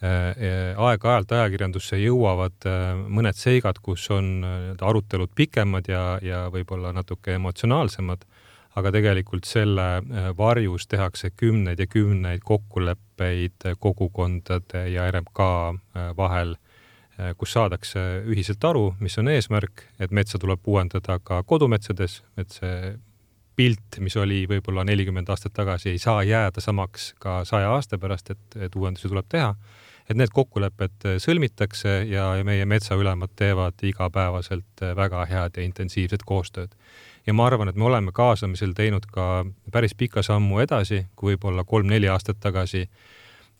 Äh, 0.01 0.77
aeg-ajalt 0.77 1.31
ajakirjandusse 1.31 1.97
jõuavad 2.01 2.65
mõned 3.07 3.37
seigad, 3.37 3.77
kus 3.81 4.07
on 4.13 4.41
arutelud 4.81 5.29
pikemad 5.35 5.89
ja, 5.89 6.17
ja 6.21 6.47
võib-olla 6.53 6.93
natuke 6.93 7.35
emotsionaalsemad, 7.37 8.25
aga 8.79 8.91
tegelikult 8.95 9.45
selle 9.45 10.01
varjus 10.37 10.87
tehakse 10.87 11.29
kümneid 11.35 11.81
ja 11.81 11.87
kümneid 11.91 12.41
kokkuleppeid 12.45 13.67
kogukondade 13.83 14.85
ja 14.93 15.09
RMK 15.11 15.49
vahel 16.17 16.55
kus 17.37 17.53
saadakse 17.53 18.01
ühiselt 18.25 18.63
aru, 18.65 18.93
mis 18.99 19.17
on 19.21 19.29
eesmärk, 19.29 19.85
et 19.99 20.11
metsa 20.11 20.39
tuleb 20.39 20.65
uuendada 20.67 21.19
ka 21.23 21.43
kodumetsades, 21.43 22.21
et 22.39 22.55
see 22.55 22.93
pilt, 23.55 23.99
mis 23.99 24.15
oli 24.17 24.43
võib-olla 24.49 24.85
nelikümmend 24.87 25.29
aastat 25.29 25.53
tagasi, 25.53 25.91
ei 25.91 26.01
saa 26.01 26.23
jääda 26.23 26.63
samaks 26.63 27.11
ka 27.21 27.41
saja 27.47 27.71
aasta 27.75 27.99
pärast, 28.01 28.31
et, 28.33 28.59
et 28.67 28.75
uuendusi 28.75 29.11
tuleb 29.11 29.27
teha. 29.29 29.55
et 30.09 30.17
need 30.17 30.31
kokkulepped 30.33 31.05
sõlmitakse 31.23 31.91
ja, 32.09 32.23
ja 32.35 32.43
meie 32.43 32.65
metsaülemad 32.67 33.31
teevad 33.39 33.83
igapäevaselt 33.85 34.81
väga 34.97 35.21
head 35.29 35.57
ja 35.57 35.63
intensiivset 35.63 36.23
koostööd. 36.25 36.73
ja 37.27 37.33
ma 37.33 37.45
arvan, 37.47 37.69
et 37.69 37.75
me 37.75 37.85
oleme 37.85 38.11
kaasamisel 38.11 38.73
teinud 38.73 39.05
ka 39.11 39.45
päris 39.71 39.95
pika 39.95 40.23
sammu 40.23 40.59
edasi, 40.59 41.05
kui 41.15 41.35
võib-olla 41.35 41.63
kolm-neli 41.63 42.09
aastat 42.09 42.39
tagasi 42.39 42.87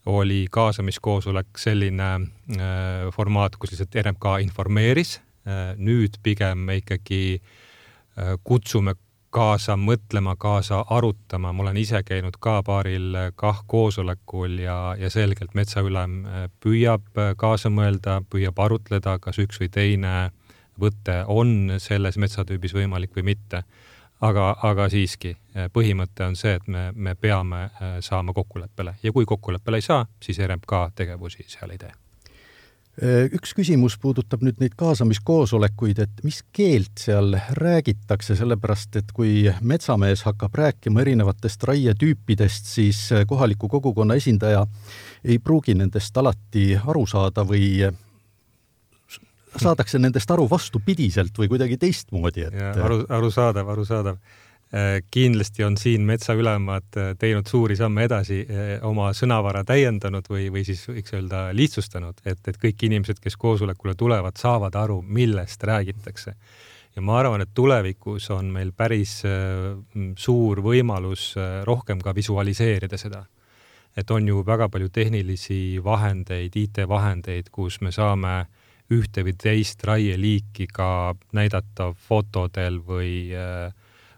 oli 0.06 0.46
kaasamiskoosolek 0.52 1.58
selline 1.58 2.10
äh, 2.14 3.14
formaat, 3.14 3.56
kus 3.56 3.72
lihtsalt 3.72 3.96
RMK 4.06 4.40
informeeris 4.42 5.20
äh,. 5.48 5.76
nüüd 5.78 6.18
pigem 6.24 6.66
me 6.66 6.80
ikkagi 6.82 7.42
äh, 7.42 8.36
kutsume 8.44 8.96
kaasa 9.32 9.78
mõtlema, 9.80 10.36
kaasa 10.36 10.82
arutama, 10.92 11.54
ma 11.54 11.64
olen 11.64 11.78
ise 11.80 12.02
käinud 12.04 12.36
ka 12.40 12.60
paaril 12.68 13.16
äh, 13.16 13.30
kah 13.36 13.62
koosolekul 13.68 14.58
ja, 14.60 14.96
ja 15.00 15.10
selgelt 15.10 15.54
metsaülem 15.54 16.24
püüab 16.64 17.08
kaasa 17.38 17.70
mõelda, 17.70 18.22
püüab 18.30 18.60
arutleda, 18.60 19.20
kas 19.20 19.40
üks 19.40 19.62
või 19.62 19.70
teine 19.70 20.32
võte 20.82 21.22
on 21.28 21.78
selles 21.78 22.18
metsatüübis 22.18 22.74
võimalik 22.74 23.14
või 23.16 23.32
mitte 23.34 23.64
aga, 24.22 24.52
aga 24.64 24.88
siiski 24.92 25.34
eh, 25.34 25.68
põhimõte 25.74 26.26
on 26.28 26.38
see, 26.40 26.54
et 26.60 26.70
me, 26.72 26.90
me 26.96 27.16
peame 27.20 27.66
eh, 27.68 27.98
saama 28.06 28.34
kokkuleppele. 28.38 28.98
Ja 29.04 29.14
kui 29.16 29.26
kokkuleppele 29.30 29.82
ei 29.82 29.86
saa, 29.86 30.06
siis 30.24 30.40
RMK 30.46 30.86
tegevusi 30.96 31.46
seal 31.50 31.74
ei 31.74 31.82
tee. 31.82 31.92
Eh, 33.02 33.32
üks 33.34 33.56
küsimus 33.56 33.96
puudutab 34.02 34.44
nüüd 34.44 34.60
neid 34.62 34.76
kaasamiskoosolekuid, 34.78 36.04
et 36.04 36.24
mis 36.28 36.42
keelt 36.54 37.02
seal 37.02 37.38
räägitakse, 37.58 38.36
sellepärast 38.38 39.00
et 39.00 39.14
kui 39.16 39.46
metsamees 39.62 40.26
hakkab 40.28 40.60
rääkima 40.60 41.06
erinevatest 41.06 41.64
raietüüpidest, 41.72 42.68
siis 42.76 43.02
kohaliku 43.28 43.72
kogukonna 43.72 44.20
esindaja 44.20 44.66
ei 45.24 45.40
pruugi 45.40 45.78
nendest 45.78 46.18
alati 46.18 46.74
aru 46.84 47.06
saada 47.08 47.48
või 47.48 47.88
saadakse 49.60 50.00
nendest 50.00 50.32
aru 50.32 50.46
vastupidiselt 50.50 51.36
või 51.38 51.50
kuidagi 51.52 51.78
teistmoodi, 51.82 52.48
et. 52.48 52.56
aru, 52.80 53.04
arusaadav, 53.10 53.74
arusaadav. 53.76 54.22
Äh, 54.72 55.02
kindlasti 55.12 55.66
on 55.68 55.76
siin 55.76 56.06
metsaülemad 56.08 56.96
äh, 56.96 57.10
teinud 57.20 57.50
suuri 57.52 57.76
samme 57.76 58.06
edasi, 58.08 58.38
äh, 58.48 58.70
oma 58.88 59.10
sõnavara 59.12 59.66
täiendanud 59.68 60.30
või, 60.32 60.46
või 60.54 60.64
siis 60.64 60.86
võiks 60.88 61.12
öelda 61.18 61.50
lihtsustanud, 61.52 62.22
et, 62.24 62.40
et 62.48 62.60
kõik 62.62 62.86
inimesed, 62.88 63.20
kes 63.20 63.36
koosolekule 63.36 63.98
tulevad, 64.00 64.40
saavad 64.40 64.78
aru, 64.80 65.02
millest 65.04 65.64
räägitakse. 65.68 66.36
ja 66.96 67.02
ma 67.02 67.20
arvan, 67.20 67.44
et 67.44 67.52
tulevikus 67.54 68.30
on 68.32 68.48
meil 68.52 68.72
päris 68.72 69.22
suur 70.16 70.64
võimalus 70.64 71.36
rohkem 71.68 72.00
ka 72.00 72.16
visualiseerida 72.16 72.98
seda 72.98 73.26
et 73.98 74.12
on 74.12 74.28
ju 74.28 74.44
väga 74.48 74.70
palju 74.70 74.90
tehnilisi 74.90 75.80
vahendeid, 75.84 76.56
IT-vahendeid, 76.56 77.50
kus 77.52 77.82
me 77.82 77.92
saame 77.92 78.36
äh, 78.40 78.61
ühte 78.92 79.24
või 79.26 79.36
teist 79.40 79.84
raieliiki 79.88 80.68
ka 80.74 81.16
näidata 81.36 81.92
fotodel 82.08 82.82
või, 82.86 83.32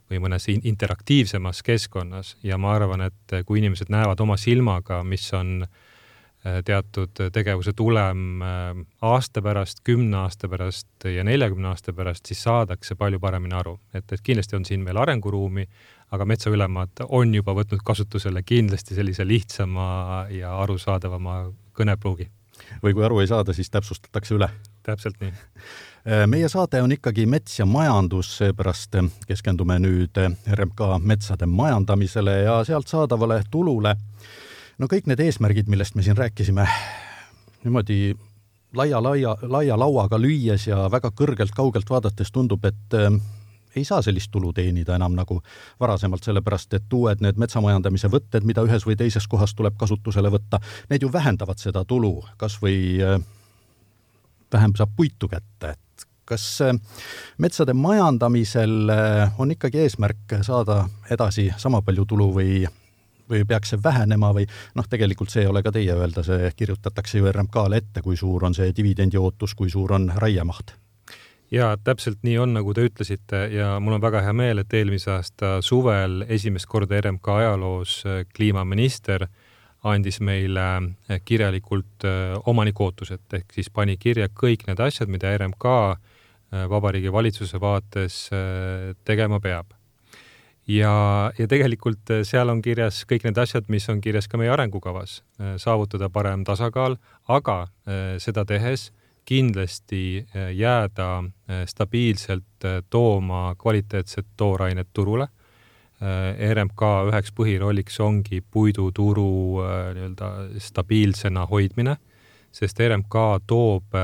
või 0.09 0.21
mõnes 0.23 0.49
interaktiivsemas 0.49 1.63
keskkonnas. 1.63 2.35
Ja 2.43 2.57
ma 2.57 2.73
arvan, 2.75 3.07
et 3.09 3.37
kui 3.45 3.61
inimesed 3.61 3.93
näevad 3.93 4.21
oma 4.23 4.37
silmaga, 4.37 5.03
mis 5.07 5.27
on 5.37 5.63
äh, 5.63 6.59
teatud 6.65 7.23
tegevuse 7.33 7.73
tulem 7.73 8.41
äh, 8.41 8.83
aasta 9.01 9.41
pärast, 9.41 9.83
kümne 9.83 10.17
aasta 10.25 10.49
pärast 10.49 11.07
ja 11.07 11.23
neljakümne 11.23 11.71
aasta 11.71 11.93
pärast, 11.93 12.25
siis 12.27 12.43
saadakse 12.43 12.95
palju 12.99 13.19
paremini 13.19 13.55
aru, 13.55 13.77
et, 13.93 14.05
et 14.11 14.21
kindlasti 14.21 14.57
on 14.59 14.65
siin 14.65 14.85
veel 14.85 14.99
arenguruumi, 15.05 15.67
aga 16.13 16.27
metsaülemad 16.29 17.07
on 17.09 17.33
juba 17.33 17.55
võtnud 17.57 17.81
kasutusele 17.85 18.43
kindlasti 18.45 18.95
sellise 18.95 19.25
lihtsama 19.27 20.27
ja 20.33 20.57
arusaadavama 20.61 21.43
kõnepruugi 21.73 22.29
või 22.83 22.93
kui 22.93 23.05
aru 23.05 23.19
ei 23.23 23.27
saada, 23.27 23.53
siis 23.53 23.69
täpsustatakse 23.69 24.35
üle. 24.35 24.49
täpselt 24.83 25.19
nii. 25.21 25.31
Äh, 25.31 26.25
meie 26.27 26.49
saade 26.49 26.81
on 26.81 26.91
ikkagi 26.91 27.25
Mets 27.25 27.59
ja 27.59 27.65
majandus, 27.65 28.37
seepärast 28.37 28.97
keskendume 29.27 29.79
nüüd 29.79 30.19
RMK 30.51 30.99
metsade 30.99 31.45
majandamisele 31.45 32.37
ja 32.43 32.63
sealt 32.63 32.87
saadavale 32.87 33.43
tulule. 33.51 33.95
no 34.77 34.87
kõik 34.87 35.07
need 35.07 35.19
eesmärgid, 35.19 35.67
millest 35.67 35.95
me 35.95 36.03
siin 36.03 36.17
rääkisime, 36.17 36.67
niimoodi 37.63 38.15
laia, 38.73 39.03
laia, 39.03 39.37
laia 39.41 39.79
lauaga 39.79 40.17
lüües 40.17 40.67
ja 40.67 40.89
väga 40.91 41.11
kõrgelt 41.11 41.55
kaugelt 41.55 41.89
vaadates 41.89 42.31
tundub, 42.31 42.65
et 42.65 42.97
äh, 42.97 43.11
ei 43.75 43.85
saa 43.85 44.01
sellist 44.01 44.31
tulu 44.31 44.53
teenida 44.53 44.95
enam 44.95 45.15
nagu 45.17 45.39
varasemalt, 45.79 46.23
sellepärast 46.23 46.73
et 46.77 46.93
uued 46.93 47.23
need 47.25 47.39
metsamajandamise 47.41 48.09
võtted, 48.11 48.45
mida 48.47 48.65
ühes 48.65 48.85
või 48.87 48.97
teises 48.99 49.27
kohas 49.27 49.55
tuleb 49.57 49.77
kasutusele 49.79 50.31
võtta, 50.33 50.59
need 50.89 51.05
ju 51.05 51.11
vähendavad 51.13 51.61
seda 51.61 51.85
tulu, 51.85 52.19
kas 52.37 52.59
või 52.61 52.99
äh, 53.01 53.17
vähem 54.53 54.75
saab 54.77 54.93
puitu 54.95 55.29
kätte, 55.31 55.73
et 55.73 56.07
kas 56.25 56.45
äh, 56.61 56.75
metsade 57.37 57.73
majandamisel 57.73 58.93
äh, 58.93 59.41
on 59.41 59.51
ikkagi 59.51 59.83
eesmärk 59.85 60.39
saada 60.41 60.85
edasi 61.11 61.51
sama 61.57 61.81
palju 61.81 62.05
tulu 62.05 62.31
või 62.37 62.63
või 63.29 63.45
peaks 63.47 63.71
see 63.71 63.79
vähenema 63.83 64.33
või 64.35 64.43
noh, 64.75 64.87
tegelikult 64.89 65.31
see 65.31 65.45
ei 65.45 65.49
ole 65.49 65.63
ka 65.63 65.71
teie 65.71 65.95
öelda, 65.95 66.25
see 66.27 66.51
kirjutatakse 66.59 67.17
ju 67.21 67.31
RMK-le 67.31 67.79
ette, 67.79 68.03
kui 68.03 68.17
suur 68.19 68.43
on 68.45 68.53
see 68.53 68.73
dividendi 68.75 69.17
ootus, 69.17 69.55
kui 69.55 69.71
suur 69.71 69.95
on 69.95 70.11
raiemaht 70.15 70.75
ja 71.53 71.73
täpselt 71.83 72.23
nii 72.25 72.37
on, 72.41 72.53
nagu 72.57 72.73
te 72.73 72.87
ütlesite 72.87 73.45
ja 73.53 73.77
mul 73.83 73.97
on 73.97 74.03
väga 74.03 74.23
hea 74.25 74.33
meel, 74.35 74.63
et 74.63 74.73
eelmise 74.73 75.11
aasta 75.13 75.57
suvel 75.65 76.23
esimest 76.31 76.67
korda 76.69 77.01
RMK 77.01 77.29
ajaloos 77.37 77.99
äh, 78.07 78.23
kliimaminister 78.35 79.27
andis 79.83 80.19
meile 80.23 80.65
äh, 80.79 81.21
kirjalikult 81.25 82.07
äh, 82.07 82.33
omaniku 82.49 82.89
ootused 82.89 83.37
ehk 83.37 83.53
siis 83.53 83.69
pani 83.69 83.97
kirja 84.01 84.29
kõik 84.33 84.65
need 84.69 84.81
asjad, 84.81 85.11
mida 85.11 85.35
RMK 85.37 85.77
Vabariigi 86.69 87.09
Valitsuse 87.09 87.57
vaates 87.57 88.15
tegema 89.09 89.39
peab. 89.41 89.71
ja, 90.69 91.31
ja 91.33 91.47
tegelikult 91.49 92.11
seal 92.29 92.49
on 92.53 92.61
kirjas 92.61 92.99
kõik 93.09 93.25
need 93.25 93.39
asjad, 93.41 93.65
mis 93.73 93.89
on 93.89 94.01
kirjas 94.01 94.29
ka 94.29 94.37
meie 94.37 94.51
arengukavas, 94.53 95.23
saavutada 95.57 96.11
parem 96.13 96.43
tasakaal, 96.45 96.99
aga 97.25 97.57
seda 98.21 98.45
tehes 98.45 98.91
kindlasti 99.25 100.25
äh, 100.35 100.51
jääda 100.55 101.17
äh, 101.17 101.65
stabiilselt 101.65 102.65
äh, 102.65 102.83
tooma 102.89 103.55
kvaliteetset 103.57 104.25
toorainet 104.37 104.87
turule. 104.93 105.27
RMK 106.53 106.81
üheks 107.07 107.31
põhirolliks 107.31 108.01
ongi 108.03 108.41
puiduturu 108.51 109.61
nii-öelda 109.95 110.31
stabiilsena 110.59 111.45
hoidmine, 111.47 111.93
sest 112.51 112.81
RMK 112.83 113.15
toob 113.47 113.95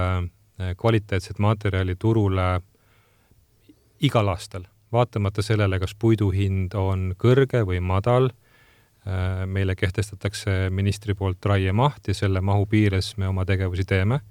kvaliteetset 0.80 1.42
materjali 1.44 1.98
turule 2.00 2.62
igal 4.00 4.32
aastal, 4.32 4.64
vaatamata 4.96 5.44
sellele, 5.44 5.82
kas 5.84 5.92
puidu 6.00 6.30
hind 6.32 6.78
on 6.80 7.18
kõrge 7.20 7.66
või 7.68 7.84
madal 7.84 8.30
meile 9.52 9.76
kehtestatakse 9.76 10.70
ministri 10.72 11.18
poolt 11.20 11.52
raiemaht 11.52 12.08
ja 12.08 12.16
selle 12.16 12.40
mahu 12.40 12.64
piires 12.66 13.18
me 13.18 13.28
oma 13.28 13.44
tegevusi 13.50 13.84
teeme 13.84 14.22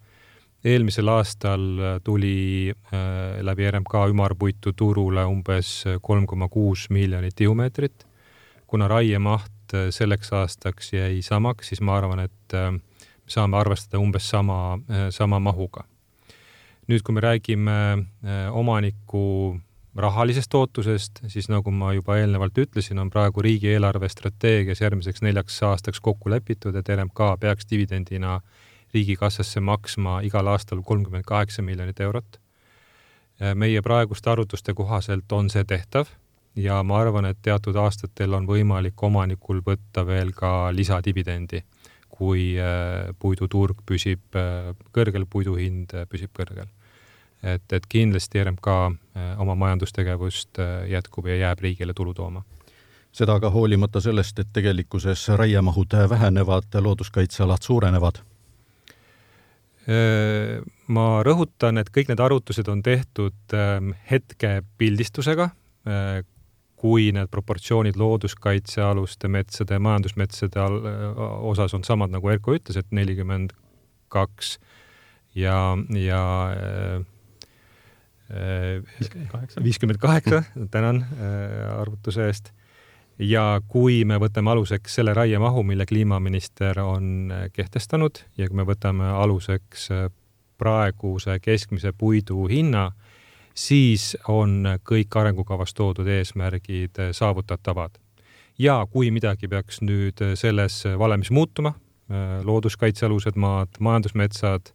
eelmisel 0.65 1.09
aastal 1.09 1.65
äh, 1.79 2.01
tuli 2.05 2.71
äh, 2.71 3.41
läbi 3.41 3.71
RMK 3.71 4.09
ümarpuitu 4.11 4.73
turule 4.77 5.25
umbes 5.25 5.85
kolm 6.03 6.27
koma 6.27 6.49
kuus 6.49 6.89
miljonit 6.91 7.37
tihumeetrit. 7.37 8.07
kuna 8.67 8.89
raiemaht 8.89 9.75
äh, 9.75 9.91
selleks 9.91 10.33
aastaks 10.33 10.93
jäi 10.93 11.23
samaks, 11.23 11.69
siis 11.69 11.81
ma 11.81 11.97
arvan, 11.97 12.21
et 12.21 12.53
me 12.53 13.31
saame 13.31 13.57
arvestada 13.57 13.99
umbes 13.99 14.31
sama, 14.31 14.79
sama 15.11 15.39
mahuga. 15.39 15.85
nüüd, 16.89 17.03
kui 17.05 17.15
me 17.15 17.21
räägime 17.21 18.07
omaniku 18.53 19.59
rahalisest 19.97 20.55
ootusest, 20.55 21.21
siis 21.29 21.49
nagu 21.49 21.71
ma 21.71 21.93
juba 21.93 22.17
eelnevalt 22.17 22.59
ütlesin, 22.59 22.99
on 22.99 23.11
praegu 23.11 23.43
riigi 23.43 23.69
eelarvestrateegias 23.75 24.81
järgmiseks 24.81 25.23
neljaks 25.23 25.63
aastaks 25.63 26.01
kokku 26.01 26.31
lepitud, 26.31 26.77
et 26.77 26.89
RMK 26.89 27.35
peaks 27.41 27.69
dividendina 27.71 28.35
äh, 28.37 28.58
riigikassasse 28.95 29.61
maksma 29.61 30.21
igal 30.27 30.47
aastal 30.47 30.83
kolmkümmend 30.83 31.25
kaheksa 31.27 31.63
miljonit 31.63 32.01
eurot. 32.01 32.41
meie 33.55 33.83
praeguste 33.83 34.31
arvutuste 34.31 34.75
kohaselt 34.75 35.33
on 35.33 35.51
see 35.51 35.65
tehtav 35.65 36.09
ja 36.59 36.83
ma 36.83 36.99
arvan, 36.99 37.29
et 37.29 37.39
teatud 37.43 37.77
aastatel 37.77 38.35
on 38.35 38.47
võimalik 38.49 39.03
omanikul 39.03 39.63
võtta 39.67 40.05
veel 40.07 40.33
ka 40.37 40.71
lisadividendi, 40.75 41.63
kui 42.11 42.51
äh, 42.59 43.13
puiduturg 43.19 43.85
püsib 43.87 44.37
äh, 44.37 44.73
kõrgel, 44.95 45.27
puidu 45.31 45.55
hind 45.59 45.95
äh, 45.95 46.07
püsib 46.11 46.35
kõrgel. 46.35 46.67
et, 47.43 47.73
et 47.73 47.85
kindlasti 47.87 48.43
RMK 48.43 48.73
oma 49.39 49.55
majandustegevust 49.55 50.59
jätkub 50.91 51.27
ja 51.31 51.37
jääb 51.37 51.61
riigile 51.63 51.95
tulu 51.95 52.15
tooma 52.15 52.43
seda 53.15 53.39
ka 53.41 53.51
hoolimata 53.51 54.01
sellest, 54.03 54.39
et 54.39 54.51
tegelikkuses 54.53 55.29
raiemahud 55.39 55.95
vähenevad, 56.11 56.75
looduskaitsealad 56.83 57.63
suurenevad 57.63 58.19
Äh, 58.19 58.38
ma 59.89 61.05
rõhutan, 61.25 61.81
et 61.81 61.89
kõik 61.93 62.11
need 62.11 62.21
arvutused 62.21 62.69
on 62.69 62.83
tehtud 62.85 63.55
ähm, 63.57 63.95
hetkepildistusega, 64.11 65.49
äh, 65.89 66.19
kui 66.79 67.09
need 67.15 67.31
proportsioonid 67.33 67.97
looduskaitsealuste 67.99 69.31
metsade 69.33 69.79
ja 69.79 69.83
majandusmetsade 69.83 70.61
äh, 70.61 71.23
osas 71.49 71.75
on 71.79 71.87
samad, 71.89 72.13
nagu 72.13 72.29
Erko 72.29 72.57
ütles, 72.59 72.77
et 72.77 72.93
nelikümmend 72.93 73.57
kaks 74.13 74.59
ja, 75.37 75.77
ja 75.93 76.23
viiskümmend 79.65 80.01
kaheksa, 80.01 80.43
tänan 80.73 81.03
arvutuse 81.77 82.25
eest 82.29 82.53
ja 83.19 83.61
kui 83.69 84.05
me 84.05 84.19
võtame 84.21 84.53
aluseks 84.53 84.99
selle 85.01 85.15
raiemahu, 85.15 85.63
mille 85.67 85.87
kliimaminister 85.87 86.81
on 86.81 87.33
äh, 87.33 87.47
kehtestanud 87.53 88.23
ja 88.39 88.49
kui 88.49 88.57
me 88.61 88.67
võtame 88.69 89.11
aluseks 89.11 89.91
äh, 89.95 90.09
praeguse 90.59 91.39
keskmise 91.43 91.93
puidu 91.93 92.47
hinna, 92.51 92.91
siis 93.55 94.17
on 94.29 94.65
kõik 94.87 95.15
arengukavas 95.19 95.75
toodud 95.75 96.07
eesmärgid 96.07 96.99
äh, 96.99 97.11
saavutatavad. 97.13 97.99
ja 98.59 98.87
kui 98.91 99.11
midagi 99.11 99.49
peaks 99.49 99.83
nüüd 99.83 100.19
selles 100.35 100.83
valemis 100.99 101.31
muutuma, 101.31 101.75
looduskaitsealused 102.45 103.37
maad, 103.37 103.69
majandusmetsad 103.79 104.73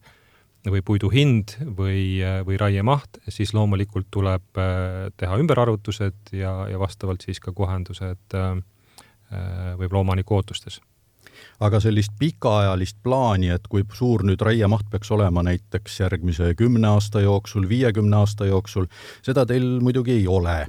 või 0.71 0.81
puidu 0.85 1.09
hind 1.11 1.57
või, 1.77 2.21
või 2.45 2.57
raiemaht, 2.59 3.19
siis 3.27 3.53
loomulikult 3.55 4.07
tuleb 4.11 4.59
äh, 4.59 5.09
teha 5.17 5.37
ümberarvutused 5.41 6.31
ja, 6.37 6.53
ja 6.71 6.79
vastavalt 6.79 7.25
siis 7.25 7.41
ka 7.43 7.51
kohendused 7.55 8.37
äh, 8.37 8.49
äh, 9.33 9.73
võib-olla 9.79 10.05
omaniku 10.05 10.39
ootustes 10.39 10.79
aga 11.63 11.79
sellist 11.81 12.13
pikaajalist 12.19 12.97
plaani, 13.03 13.49
et 13.55 13.67
kui 13.71 13.83
suur 13.95 14.23
nüüd 14.27 14.41
raiemaht 14.43 14.87
peaks 14.91 15.11
olema 15.11 15.43
näiteks 15.43 15.99
järgmise 16.03 16.53
kümne 16.59 16.87
aasta 16.93 17.23
jooksul, 17.23 17.67
viiekümne 17.69 18.21
aasta 18.21 18.47
jooksul, 18.47 18.87
seda 19.25 19.45
teil 19.49 19.79
muidugi 19.83 20.19
ei 20.19 20.27
ole. 20.27 20.67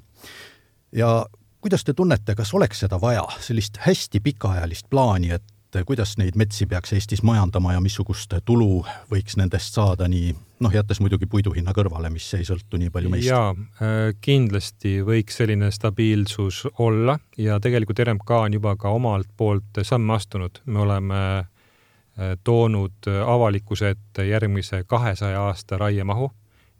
ja 0.92 1.26
kuidas 1.60 1.84
te 1.84 1.94
tunnete, 1.94 2.34
kas 2.34 2.54
oleks 2.54 2.82
seda 2.84 3.00
vaja, 3.00 3.24
sellist 3.40 3.78
hästi 3.86 4.20
pikaajalist 4.20 4.90
plaani, 4.90 5.30
et 5.38 5.53
et 5.80 5.86
kuidas 5.88 6.16
neid 6.20 6.36
metsi 6.38 6.66
peaks 6.66 6.92
Eestis 6.96 7.22
majandama 7.22 7.74
ja 7.74 7.80
missugust 7.82 8.34
tulu 8.44 8.84
võiks 9.10 9.38
nendest 9.40 9.74
saada, 9.76 10.08
nii 10.08 10.34
noh, 10.64 10.74
jättes 10.74 11.00
muidugi 11.02 11.26
puidu 11.30 11.52
hinna 11.54 11.74
kõrvale, 11.76 12.10
mis 12.12 12.26
ei 12.38 12.46
sõltu 12.46 12.78
nii 12.80 12.92
palju 12.94 13.12
meist. 13.12 13.28
jaa, 13.28 13.50
äh, 13.82 14.12
kindlasti 14.24 15.00
võiks 15.06 15.40
selline 15.40 15.70
stabiilsus 15.74 16.64
olla 16.78 17.18
ja 17.38 17.58
tegelikult 17.60 18.04
RMK 18.04 18.38
on 18.38 18.60
juba 18.60 18.76
ka 18.76 18.94
omalt 18.94 19.28
poolt 19.36 19.82
samme 19.82 20.14
astunud, 20.16 20.62
me 20.66 20.84
oleme 20.86 21.20
äh, 21.38 22.36
toonud 22.44 23.10
avalikkuse 23.26 23.94
ette 23.96 24.28
järgmise 24.28 24.84
kahesaja 24.86 25.42
aasta 25.48 25.78
raiemahu 25.78 26.30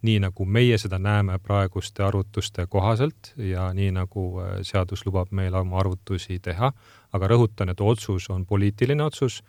nii 0.04 0.20
nagu 0.20 0.44
meie 0.44 0.76
seda 0.80 0.98
näeme 1.00 1.38
praeguste 1.42 2.04
arvutuste 2.04 2.66
kohaselt 2.70 3.32
ja 3.36 3.70
nii 3.76 3.90
nagu 3.96 4.26
äh, 4.42 4.58
seadus 4.62 5.06
lubab 5.06 5.32
meil 5.32 5.54
oma 5.58 5.80
arvutusi 5.80 6.38
teha, 6.44 6.72
aga 7.12 7.30
rõhutan, 7.30 7.72
et 7.72 7.80
otsus 7.80 8.28
on 8.30 8.44
poliitiline 8.46 9.04
otsus 9.04 9.40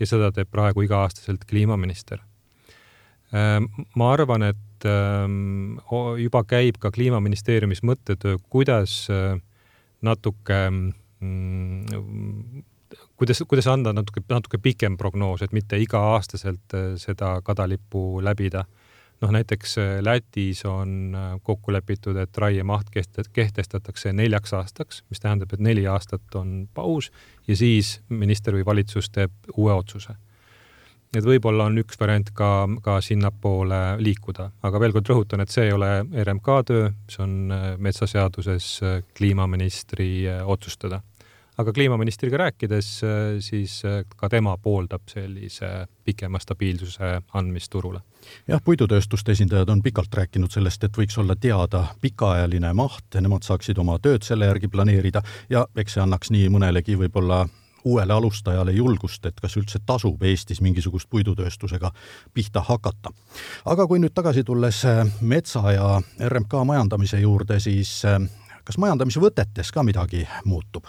ja 0.00 0.08
seda 0.08 0.32
teeb 0.34 0.50
praegu 0.52 0.84
iga-aastaselt 0.84 1.46
kliimaminister. 1.48 2.20
Ähm, 3.32 3.70
ma 3.96 4.10
arvan, 4.12 4.44
et 4.50 4.88
ähm, 4.88 5.78
juba 6.20 6.44
käib 6.44 6.76
ka 6.82 6.90
kliimaministeeriumis 6.92 7.80
mõttetöö, 7.86 8.36
kuidas 8.52 9.06
äh, 9.10 9.38
natuke 10.04 10.60
mm, 10.70 12.62
kuidas, 13.16 13.42
kuidas 13.48 13.68
anda 13.70 13.94
natuke, 13.96 14.20
natuke 14.28 14.58
pikem 14.60 14.98
prognoos, 15.00 15.42
et 15.42 15.52
mitte 15.56 15.78
iga-aastaselt 15.80 16.76
äh, 16.76 16.88
seda 17.00 17.38
kadalippu 17.46 18.20
läbida 18.24 18.66
noh, 19.22 19.30
näiteks 19.30 19.78
äh, 19.78 19.92
Lätis 20.02 20.64
on 20.64 21.14
äh, 21.14 21.40
kokku 21.42 21.72
lepitud, 21.72 22.16
et 22.16 22.38
raiemaht 22.38 22.90
kehtestatakse 23.32 24.12
neljaks 24.12 24.52
aastaks, 24.58 25.04
mis 25.10 25.22
tähendab, 25.22 25.54
et 25.54 25.62
neli 25.62 25.86
aastat 25.86 26.34
on 26.38 26.66
paus 26.74 27.12
ja 27.48 27.56
siis 27.56 28.00
minister 28.08 28.56
või 28.58 28.66
valitsus 28.66 29.10
teeb 29.10 29.32
uue 29.56 29.72
otsuse. 29.74 30.14
et 31.12 31.24
võib-olla 31.24 31.66
on 31.68 31.76
üks 31.76 31.98
variant 32.00 32.30
ka, 32.32 32.68
ka 32.82 33.00
sinnapoole 33.04 33.80
liikuda, 34.00 34.46
aga 34.64 34.80
veel 34.80 34.94
kord 34.96 35.10
rõhutan, 35.12 35.42
et 35.42 35.50
see 35.52 35.66
ei 35.68 35.72
ole 35.72 35.90
RMK 36.24 36.48
töö, 36.66 36.90
see 37.08 37.22
on 37.22 37.52
äh, 37.52 37.66
metsaseaduses 37.78 38.80
kliimaministri 39.16 40.24
otsustada. 40.44 41.02
Aga 41.58 41.72
kliimaministriga 41.72 42.36
rääkides, 42.36 42.88
siis 43.40 43.82
ka 44.16 44.28
tema 44.28 44.56
pooldab 44.56 45.02
sellise 45.10 45.86
pikema 46.04 46.38
stabiilsuse 46.38 47.20
andmist 47.34 47.70
turule. 47.70 48.00
jah, 48.48 48.60
puidutööstuste 48.64 49.32
esindajad 49.32 49.68
on 49.68 49.82
pikalt 49.82 50.14
rääkinud 50.14 50.50
sellest, 50.50 50.84
et 50.84 50.98
võiks 50.98 51.18
olla 51.18 51.36
teada 51.36 51.86
pikaajaline 52.00 52.72
maht, 52.72 53.20
nemad 53.20 53.42
saaksid 53.42 53.78
oma 53.78 53.98
tööd 53.98 54.22
selle 54.22 54.46
järgi 54.46 54.68
planeerida 54.68 55.22
ja 55.50 55.66
eks 55.76 55.98
see 55.98 56.02
annaks 56.02 56.30
nii 56.30 56.48
mõnelegi 56.48 56.96
võib-olla 56.98 57.46
uuele 57.84 58.12
alustajale 58.12 58.72
julgust, 58.72 59.26
et 59.26 59.40
kas 59.40 59.56
üldse 59.56 59.80
tasub 59.86 60.22
Eestis 60.22 60.60
mingisugust 60.60 61.10
puidutööstusega 61.10 61.92
pihta 62.34 62.60
hakata. 62.60 63.10
aga 63.64 63.86
kui 63.86 63.98
nüüd 63.98 64.14
tagasi 64.14 64.44
tulles 64.44 64.84
äh, 64.84 65.06
metsa 65.20 65.72
ja 65.72 66.00
RMK 66.28 66.64
majandamise 66.66 67.20
juurde, 67.20 67.60
siis 67.60 68.04
äh, 68.04 68.20
kas 68.64 68.78
majandamisvõtetes 68.78 69.72
ka 69.72 69.82
midagi 69.82 70.26
muutub? 70.44 70.86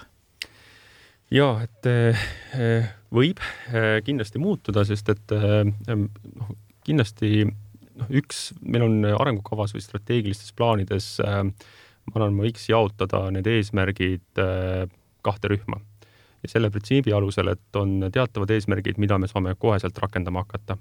Ja 1.33 1.49
et 1.65 1.89
äh, 1.89 2.89
võib 3.13 3.41
kindlasti 4.05 4.41
muutuda, 4.41 4.85
sest 4.87 5.09
et 5.13 5.33
noh, 5.33 6.51
kindlasti 6.85 7.45
noh, 7.45 8.11
üks, 8.21 8.51
meil 8.61 8.85
on 8.85 8.99
arengukavas 9.13 9.73
või 9.75 9.85
strateegilistes 9.85 10.53
plaanides, 10.57 11.15
ma 11.21 12.13
arvan, 12.13 12.37
ma 12.37 12.45
võiks 12.45 12.65
jaotada 12.69 13.25
need 13.33 13.49
eesmärgid 13.49 14.41
kahte 15.23 15.51
rühma 15.53 15.81
ja 16.43 16.49
selle 16.49 16.69
printsiibi 16.69 17.13
alusel, 17.13 17.53
et 17.53 17.79
on 17.79 18.09
teatavad 18.11 18.51
eesmärgid, 18.51 18.99
mida 19.01 19.17
me 19.19 19.29
saame 19.31 19.55
koheselt 19.59 19.97
rakendama 20.03 20.43
hakata. 20.43 20.77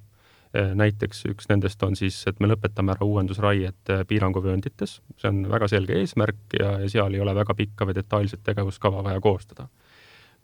Näiteks 0.52 1.24
üks 1.30 1.48
nendest 1.48 1.82
on 1.86 1.94
siis, 1.96 2.18
et 2.28 2.40
me 2.42 2.50
lõpetame 2.50 2.92
ära 2.92 3.06
uuendusraied 3.08 3.88
äh, 3.88 4.02
piiranguvööndites, 4.04 4.98
see 5.16 5.30
on 5.30 5.46
väga 5.48 5.70
selge 5.72 5.96
eesmärk 5.96 6.58
ja, 6.58 6.74
ja 6.82 6.90
seal 6.92 7.16
ei 7.16 7.22
ole 7.24 7.32
väga 7.38 7.56
pikka 7.56 7.88
või 7.88 7.96
detailset 7.96 8.42
tegevuskava 8.44 9.00
vaja 9.06 9.22
koostada. 9.24 9.70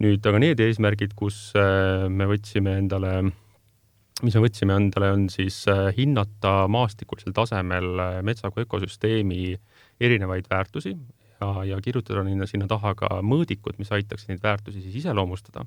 Nüüd 0.05 0.25
aga 0.31 0.41
need 0.43 0.61
eesmärgid, 0.63 1.15
kus 1.19 1.51
äh, 1.59 2.07
me 2.09 2.29
võtsime 2.31 2.79
endale 2.79 3.13
mis 4.23 4.35
me 4.35 4.43
võtsime 4.43 4.75
endale, 4.75 5.13
on 5.15 5.29
siis 5.31 5.61
hinnata 5.95 6.65
maastikulisel 6.67 7.31
tasemel 7.37 8.01
metsa 8.27 8.51
kui 8.51 8.65
ökosüsteemi 8.65 9.53
erinevaid 10.03 10.49
väärtusi, 10.51 10.97
ja, 11.41 11.65
ja 11.65 11.81
kirjutada 11.83 12.25
sinna, 12.27 12.47
sinna 12.47 12.69
taha 12.71 12.95
ka 12.99 13.11
mõõdikud, 13.25 13.79
mis 13.79 13.93
aitaksid 13.95 14.33
neid 14.33 14.43
väärtusi 14.43 14.83
siis 14.83 15.03
iseloomustada. 15.03 15.67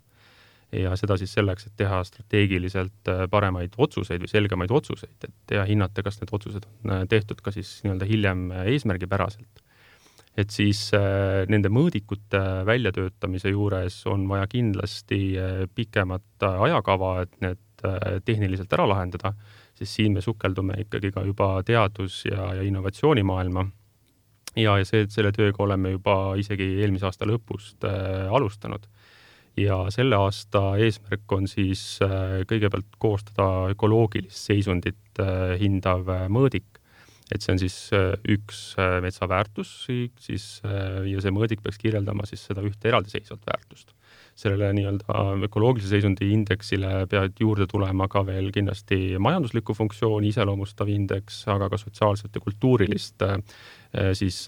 ja 0.72 0.94
seda 0.96 1.17
siis 1.20 1.34
selleks, 1.36 1.65
et 1.67 1.74
teha 1.76 1.98
strateegiliselt 2.08 3.10
äh, 3.12 3.26
paremaid 3.30 3.74
otsuseid 3.78 4.22
või 4.24 4.30
selgemaid 4.32 4.72
otsuseid, 4.72 5.26
et 5.28 5.52
ja 5.52 5.65
hinnata, 5.67 6.00
kas 6.04 6.22
need 6.22 6.32
otsused 6.32 6.63
on 6.63 6.94
äh, 6.96 7.02
tehtud 7.12 7.41
ka 7.44 7.52
siis 7.52 7.82
nii-öelda 7.84 8.08
hiljem 8.08 8.46
äh, 8.56 8.70
eesmärgipäraselt. 8.72 9.63
Et 10.38 10.54
siis 10.54 10.86
äh, 10.96 11.44
nende 11.52 11.70
mõõdikute 11.74 12.39
väljatöötamise 12.67 13.52
juures 13.52 13.98
on 14.08 14.28
vaja 14.30 14.48
kindlasti 14.48 15.20
pikemat 15.76 16.48
ajakava, 16.48 17.17
et 17.26 17.36
need 17.44 17.86
äh, 17.86 18.22
tehniliselt 18.26 18.72
ära 18.74 18.88
lahendada, 18.88 19.34
siis 19.76 19.96
siin 19.98 20.15
me 20.15 20.24
sukeldume 20.24 20.80
ikkagi 20.86 21.12
ka 21.12 21.26
juba 21.28 21.54
teadus- 21.67 22.24
ja, 22.30 22.54
ja 22.56 22.65
innovatsioonimaailma 22.67 23.67
ja, 24.56 24.76
ja 24.80 24.88
see, 24.88 25.06
selle 25.12 25.32
tööga 25.36 25.63
oleme 25.65 25.96
juba 25.96 26.36
isegi 26.39 26.67
eelmise 26.82 27.08
aasta 27.10 27.28
lõpust 27.30 27.88
äh, 27.88 28.28
alustanud. 28.34 28.88
ja 29.60 29.78
selle 29.91 30.15
aasta 30.15 30.78
eesmärk 30.80 31.32
on 31.36 31.48
siis 31.48 32.00
äh, 32.04 32.41
kõigepealt 32.48 32.98
koostada 33.00 33.72
ökoloogilist 33.74 34.48
seisundit 34.52 35.20
äh, 35.20 35.58
hindav 35.60 36.08
äh, 36.10 36.28
mõõdik. 36.32 36.70
Et 37.32 37.44
see 37.44 37.54
on 37.54 37.62
siis 37.62 37.78
äh, 37.96 38.13
üks 38.34 38.60
äh, 38.80 39.00
metsa 39.04 39.28
väärtus, 39.32 39.72
siis 40.20 40.46
äh, 40.67 41.02
ja 41.10 41.24
see 41.24 41.34
mõõdik 41.34 41.63
peaks 41.63 41.80
kirjeldama 41.82 42.28
siis 42.30 42.44
seda 42.50 42.63
ühte 42.65 42.91
eraldiseisvat 42.91 43.48
väärtust 43.48 43.96
sellele 44.41 44.72
nii-öelda 44.74 45.24
ökoloogilise 45.46 45.91
seisundi 45.91 46.30
indeksile 46.34 47.06
peavad 47.12 47.36
juurde 47.39 47.67
tulema 47.70 48.08
ka 48.12 48.24
veel 48.26 48.48
kindlasti 48.56 49.20
majanduslikku 49.22 49.76
funktsiooni 49.76 50.32
iseloomustav 50.32 50.89
indeks, 50.89 51.41
aga 51.52 51.67
ka 51.70 51.78
sotsiaalset 51.78 52.39
ja 52.39 52.41
kultuurilist 52.41 53.26
siis 54.17 54.39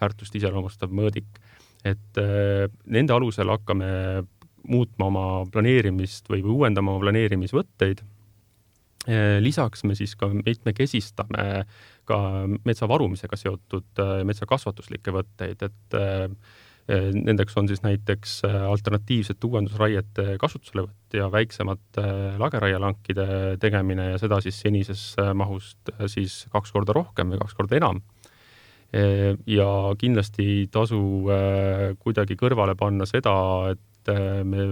väärtust 0.00 0.40
iseloomustav 0.40 0.90
mõõdik. 0.90 1.28
et 1.84 2.20
nende 2.88 3.14
alusel 3.14 3.52
hakkame 3.52 3.92
muutma 4.66 5.12
oma 5.12 5.26
planeerimist 5.52 6.32
või 6.32 6.42
uuendama 6.42 6.96
oma 6.96 7.04
planeerimisvõtteid 7.04 8.02
lisaks 9.40 9.84
me 9.88 9.94
siis 9.96 10.12
ka 10.20 10.28
mitmekesistame 10.28 11.64
ka 12.08 12.18
metsa 12.68 12.88
varumisega 12.88 13.36
seotud 13.40 14.02
metsakasvatuslikke 14.28 15.14
võtteid, 15.14 15.62
et 15.64 15.96
Eh, 16.88 17.10
nendeks 17.12 17.52
on 17.60 17.66
siis 17.68 17.82
näiteks 17.84 18.38
eh, 18.48 18.54
alternatiivsete 18.64 19.44
uuendusraiete 19.44 20.38
kasutuselevõtt 20.40 21.16
ja 21.18 21.26
väiksemate 21.28 22.00
eh, 22.00 22.38
lageraielankide 22.40 23.26
tegemine 23.60 24.06
ja 24.14 24.20
seda 24.22 24.38
siis 24.40 24.56
senisest 24.64 25.20
mahust 25.36 25.92
siis 26.08 26.46
kaks 26.54 26.72
korda 26.72 26.96
rohkem 26.96 27.34
või 27.34 27.42
kaks 27.42 27.58
korda 27.58 27.76
enam. 27.76 28.00
ja 29.46 29.66
kindlasti 30.00 30.44
ei 30.48 30.60
tasu 30.72 30.98
kuidagi 32.00 32.38
kõrvale 32.40 32.72
panna 32.72 33.04
seda, 33.04 33.34
et 33.74 34.10
me, 34.48 34.70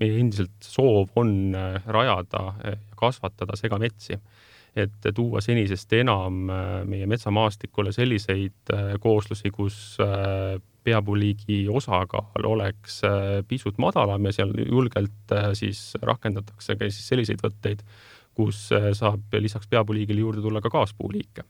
meie 0.00 0.20
endiselt 0.20 0.64
soov 0.64 1.14
on 1.16 1.54
rajada 1.86 2.42
ja 2.64 2.76
kasvatada 2.96 3.56
segametsi 3.56 4.18
et 4.76 5.08
tuua 5.16 5.40
senisest 5.40 5.92
enam 5.96 6.50
meie 6.84 7.06
metsamaastikule 7.08 7.94
selliseid 7.96 8.74
kooslusi, 9.00 9.50
kus 9.50 9.96
peapuuliigi 10.86 11.66
osakaal 11.68 12.46
oleks 12.46 13.00
äh, 13.04 13.42
pisut 13.48 13.78
madalam 13.82 14.28
ja 14.28 14.34
seal 14.36 14.52
julgelt 14.62 15.34
äh, 15.34 15.50
siis 15.58 15.80
rakendatakse 16.02 16.76
ka 16.78 16.90
siis 16.90 17.08
selliseid 17.10 17.42
võtteid, 17.42 17.82
kus 18.36 18.68
äh, 18.76 18.90
saab 18.98 19.34
lisaks 19.42 19.70
peapuuliigile 19.72 20.22
juurde 20.22 20.44
tulla 20.44 20.62
ka 20.62 20.70
kaaspuuliike. 20.72 21.46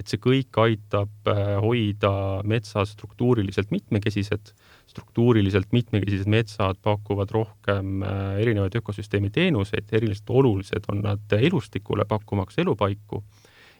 Et 0.00 0.10
see 0.10 0.18
kõik 0.18 0.58
aitab 0.58 1.28
hoida 1.62 2.12
metsa 2.44 2.82
struktuuriliselt 2.88 3.70
mitmekesised, 3.70 4.50
struktuuriliselt 4.90 5.70
mitmekesised 5.72 6.28
metsad 6.30 6.80
pakuvad 6.82 7.30
rohkem 7.34 8.02
erinevaid 8.42 8.74
ökosüsteemi 8.80 9.30
teenuseid, 9.34 9.86
eriliselt 9.94 10.30
olulised 10.30 10.90
on 10.90 11.04
nad 11.06 11.38
elustikule, 11.38 12.08
pakkumaks 12.10 12.58
elupaiku. 12.64 13.22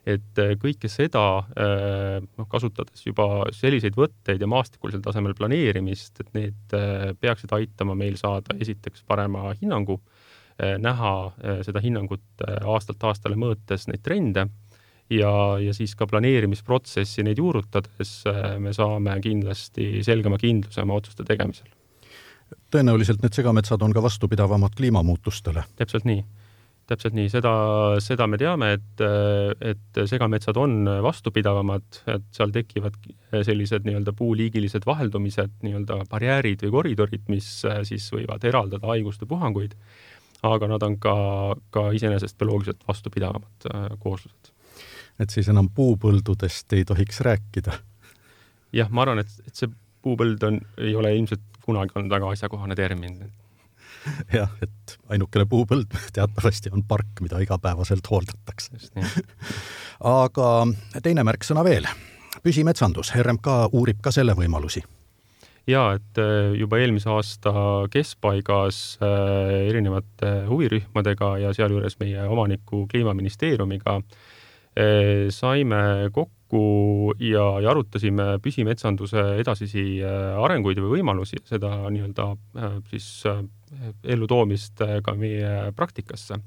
Et 0.04 0.40
äh, 0.40 0.52
kõike 0.60 0.88
seda 0.92 1.22
äh, 1.40 2.18
noh, 2.20 2.48
kasutades 2.52 3.06
juba 3.06 3.46
selliseid 3.56 3.96
võtteid 3.96 4.42
ja 4.42 4.48
maastikulisel 4.50 5.00
tasemel 5.04 5.32
planeerimist, 5.38 6.20
et 6.20 6.34
need 6.36 6.76
äh, 6.76 7.14
peaksid 7.20 7.52
aitama 7.56 7.96
meil 7.96 8.18
saada 8.20 8.56
esiteks 8.60 9.04
parema 9.08 9.50
hinnangu, 9.60 10.00
näha 10.54 11.08
seda 11.66 11.80
hinnangut 11.82 12.44
aastalt 12.46 13.02
aastale 13.08 13.34
mõõtes, 13.34 13.88
neid 13.90 14.04
trende 14.06 14.44
ja, 15.10 15.32
ja 15.60 15.74
siis 15.76 15.94
ka 15.98 16.06
planeerimisprotsessi 16.10 17.24
neid 17.26 17.38
juurutades 17.38 18.14
me 18.58 18.72
saame 18.76 19.18
kindlasti 19.24 20.04
selgema 20.06 20.38
kindluse 20.40 20.82
oma 20.82 21.00
otsuste 21.00 21.26
tegemisel. 21.28 21.68
tõenäoliselt 22.72 23.22
need 23.22 23.36
segametsad 23.36 23.82
on 23.82 23.92
ka 23.92 24.02
vastupidavamad 24.02 24.76
kliimamuutustele? 24.78 25.66
täpselt 25.76 26.08
nii 26.08 26.24
täpselt 26.90 27.16
nii, 27.16 27.28
seda, 27.32 27.52
seda 28.04 28.26
me 28.28 28.38
teame, 28.40 28.70
et, 28.76 29.02
et 29.64 30.00
segametsad 30.10 30.58
on 30.60 30.88
vastupidavamad, 31.04 32.00
et 32.12 32.26
seal 32.36 32.52
tekivad 32.54 32.96
sellised 33.46 33.86
nii-öelda 33.88 34.14
puuliigilised 34.16 34.86
vaheldumised, 34.88 35.54
nii-öelda 35.64 36.02
barjäärid 36.10 36.66
või 36.66 36.74
koridorid, 36.78 37.24
mis 37.32 37.48
siis 37.88 38.10
võivad 38.12 38.44
eraldada 38.48 38.92
haiguste 38.92 39.28
puhanguid. 39.30 39.76
aga 40.44 40.66
nad 40.68 40.82
on 40.84 40.98
ka, 41.00 41.14
ka 41.72 41.86
iseenesest 41.96 42.36
bioloogiliselt 42.36 42.82
vastupidavamad 42.88 43.68
äh, 43.70 43.86
kooslused. 43.98 44.53
Et 45.20 45.30
siis 45.30 45.48
enam 45.52 45.68
puupõldudest 45.74 46.72
ei 46.76 46.84
tohiks 46.84 47.20
rääkida? 47.24 47.78
jah, 48.74 48.90
ma 48.90 49.04
arvan, 49.04 49.22
et, 49.22 49.30
et 49.46 49.54
see 49.54 49.70
puupõld 50.04 50.42
on, 50.48 50.60
ei 50.82 50.94
ole 50.98 51.14
ilmselt 51.16 51.44
kunagi 51.64 51.96
olnud 51.96 52.12
väga 52.12 52.30
asjakohane 52.34 52.76
termin. 52.76 53.20
Jah, 54.34 54.50
et 54.60 54.96
ainukene 55.14 55.46
puupõld 55.48 55.94
teatavasti 56.16 56.72
on 56.74 56.84
park, 56.88 57.22
mida 57.24 57.40
igapäevaselt 57.40 58.10
hooldatakse. 58.10 58.76
aga 60.24 60.50
teine 61.02 61.24
märksõna 61.24 61.64
veel, 61.64 61.88
püsimetsandus, 62.44 63.14
RMK 63.16 63.56
uurib 63.72 64.02
ka 64.04 64.12
selle 64.12 64.36
võimalusi. 64.36 64.84
Ja 65.70 65.86
et 65.96 66.18
äh, 66.20 66.52
juba 66.60 66.76
eelmise 66.82 67.08
aasta 67.08 67.54
keskpaigas 67.88 68.98
äh, 69.00 69.54
erinevate 69.70 70.34
huvirühmadega 70.50 71.30
ja 71.40 71.54
sealjuures 71.56 71.96
meie 72.02 72.26
omaniku 72.28 72.82
Kliimaministeeriumiga 72.90 73.94
äh, 73.96 74.18
saime 75.30 76.10
kokku 76.12 77.12
ja, 77.22 77.44
ja 77.62 77.70
arutasime 77.70 78.40
püsimetsanduse 78.42 79.22
edasisi 79.38 80.02
arenguid 80.04 80.80
või 80.82 80.98
võimalusi, 80.98 81.38
seda 81.46 81.76
nii-öelda 81.94 82.26
siis 82.90 83.08
ellutoomist 84.04 84.82
äh, 84.84 84.98
ka 85.04 85.14
meie 85.18 85.72
praktikasse. 85.76 86.38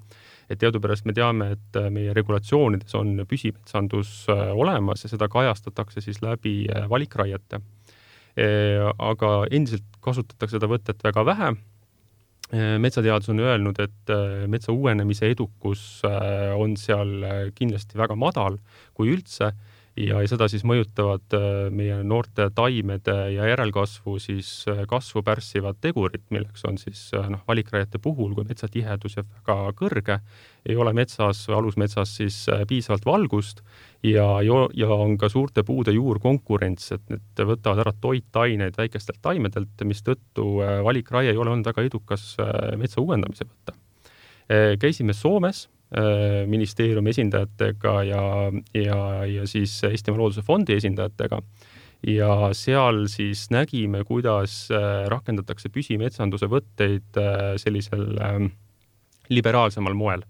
et 0.49 0.59
teadupärast 0.59 1.05
me 1.05 1.13
teame, 1.13 1.49
et 1.57 1.75
äh, 1.75 1.89
meie 1.91 2.13
regulatsioonides 2.15 2.95
on 2.95 3.25
püsimetsandus 3.27 4.29
äh, 4.31 4.51
olemas 4.55 5.03
ja 5.03 5.09
seda 5.11 5.27
kajastatakse 5.27 6.01
siis 6.01 6.21
läbi 6.21 6.67
valikraiete 6.89 7.61
aga 9.01 9.29
endiselt 9.49 9.95
kasutatakse 10.05 10.59
seda 10.59 10.67
võtet 10.69 10.99
väga 11.03 11.23
vähe 11.25 11.47
metsateadus 12.53 13.27
on 13.33 13.41
öelnud, 13.43 13.79
et 13.83 14.11
metsa 14.47 14.71
uuenemise 14.71 15.27
edukus 15.33 15.81
on 16.55 16.77
seal 16.79 17.51
kindlasti 17.57 17.99
väga 17.99 18.15
madal, 18.15 18.55
kui 18.95 19.11
üldse 19.11 19.51
ja, 19.97 20.19
seda 20.29 20.47
siis 20.51 20.63
mõjutavad 20.67 21.35
äh, 21.35 21.45
meie 21.73 21.97
noorte 22.05 22.47
taimede 22.55 23.15
ja 23.33 23.47
järelkasvu 23.51 24.17
siis 24.21 24.49
äh, 24.69 24.83
kasvu 24.89 25.23
pärssivad 25.25 25.79
tegurid, 25.81 26.25
milleks 26.33 26.65
on 26.69 26.77
siis 26.81 27.07
äh, 27.17 27.27
noh, 27.33 27.41
valikraiete 27.47 27.99
puhul, 28.03 28.35
kui 28.37 28.47
metsatihedus 28.47 29.17
jääb 29.17 29.29
väga 29.39 29.73
kõrge, 29.79 30.19
ei 30.67 30.75
ole 30.77 30.93
metsas 30.97 31.45
või 31.49 31.57
alusmetsas 31.61 32.15
siis 32.19 32.37
piisavalt 32.67 33.05
valgust 33.07 33.63
ja, 34.05 34.27
ja 34.43 34.89
on 34.93 35.15
ka 35.17 35.29
suurte 35.31 35.63
puude 35.67 35.95
juurkonkurents, 35.95 36.91
et 36.97 37.13
need 37.13 37.45
võtavad 37.53 37.85
ära 37.85 37.95
toitaineid 38.01 38.77
väikestelt 38.77 39.21
taimedelt, 39.23 39.85
mistõttu 39.87 40.59
valikraie 40.83 41.31
ei 41.31 41.39
ole 41.39 41.55
olnud 41.55 41.71
väga 41.71 41.87
edukas 41.87 42.35
metsa 42.77 43.01
uuendamise 43.01 43.47
võte. 43.47 43.77
käisime 44.79 45.15
Soomes 45.15 45.67
Äh, 45.67 45.76
ministeeriumi 46.47 47.13
esindajatega 47.13 47.91
ja, 48.03 48.21
ja, 48.75 48.99
ja 49.25 49.47
siis 49.47 49.77
Eestimaa 49.87 50.19
Looduse 50.19 50.41
Fondi 50.43 50.75
esindajatega. 50.75 51.39
ja 52.07 52.49
seal 52.53 53.07
siis 53.07 53.47
nägime, 53.49 54.03
kuidas 54.03 54.67
äh, 54.71 55.07
rakendatakse 55.07 55.69
püsimetsanduse 55.73 56.49
võtteid 56.51 57.17
äh, 57.17 57.55
sellisel 57.57 58.17
ähm, 58.21 58.51
liberaalsemal 59.29 59.93
moel. 59.93 60.25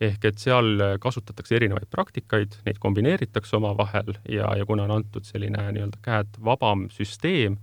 ehk 0.00 0.24
et 0.28 0.38
seal 0.38 0.76
kasutatakse 1.02 1.56
erinevaid 1.56 1.88
praktikaid, 1.90 2.52
neid 2.66 2.76
kombineeritakse 2.78 3.56
omavahel 3.56 4.12
ja, 4.28 4.52
ja 4.54 4.66
kuna 4.66 4.84
on 4.84 4.92
antud 5.00 5.24
selline 5.26 5.72
nii-öelda 5.72 5.98
käed 6.04 6.38
vabam 6.44 6.84
süsteem, 6.94 7.56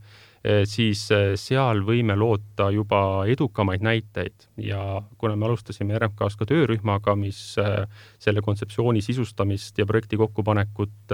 siis 0.69 1.07
eh, 1.13 1.33
seal 1.39 1.81
võime 1.85 2.15
loota 2.17 2.69
juba 2.73 3.25
edukamaid 3.31 3.83
näiteid. 3.85 4.47
Ja 4.61 5.01
kuna 5.17 5.35
me 5.39 5.47
alustasime 5.47 5.97
RMK-s 5.97 6.37
ka 6.37 6.47
töörühmaga, 6.49 7.15
mis 7.17 7.39
eh, 7.61 7.83
selle 8.21 8.43
kontseptsiooni 8.45 9.01
sisustamist 9.05 9.79
ja 9.81 9.87
projekti 9.89 10.19
kokkupanekut 10.21 11.13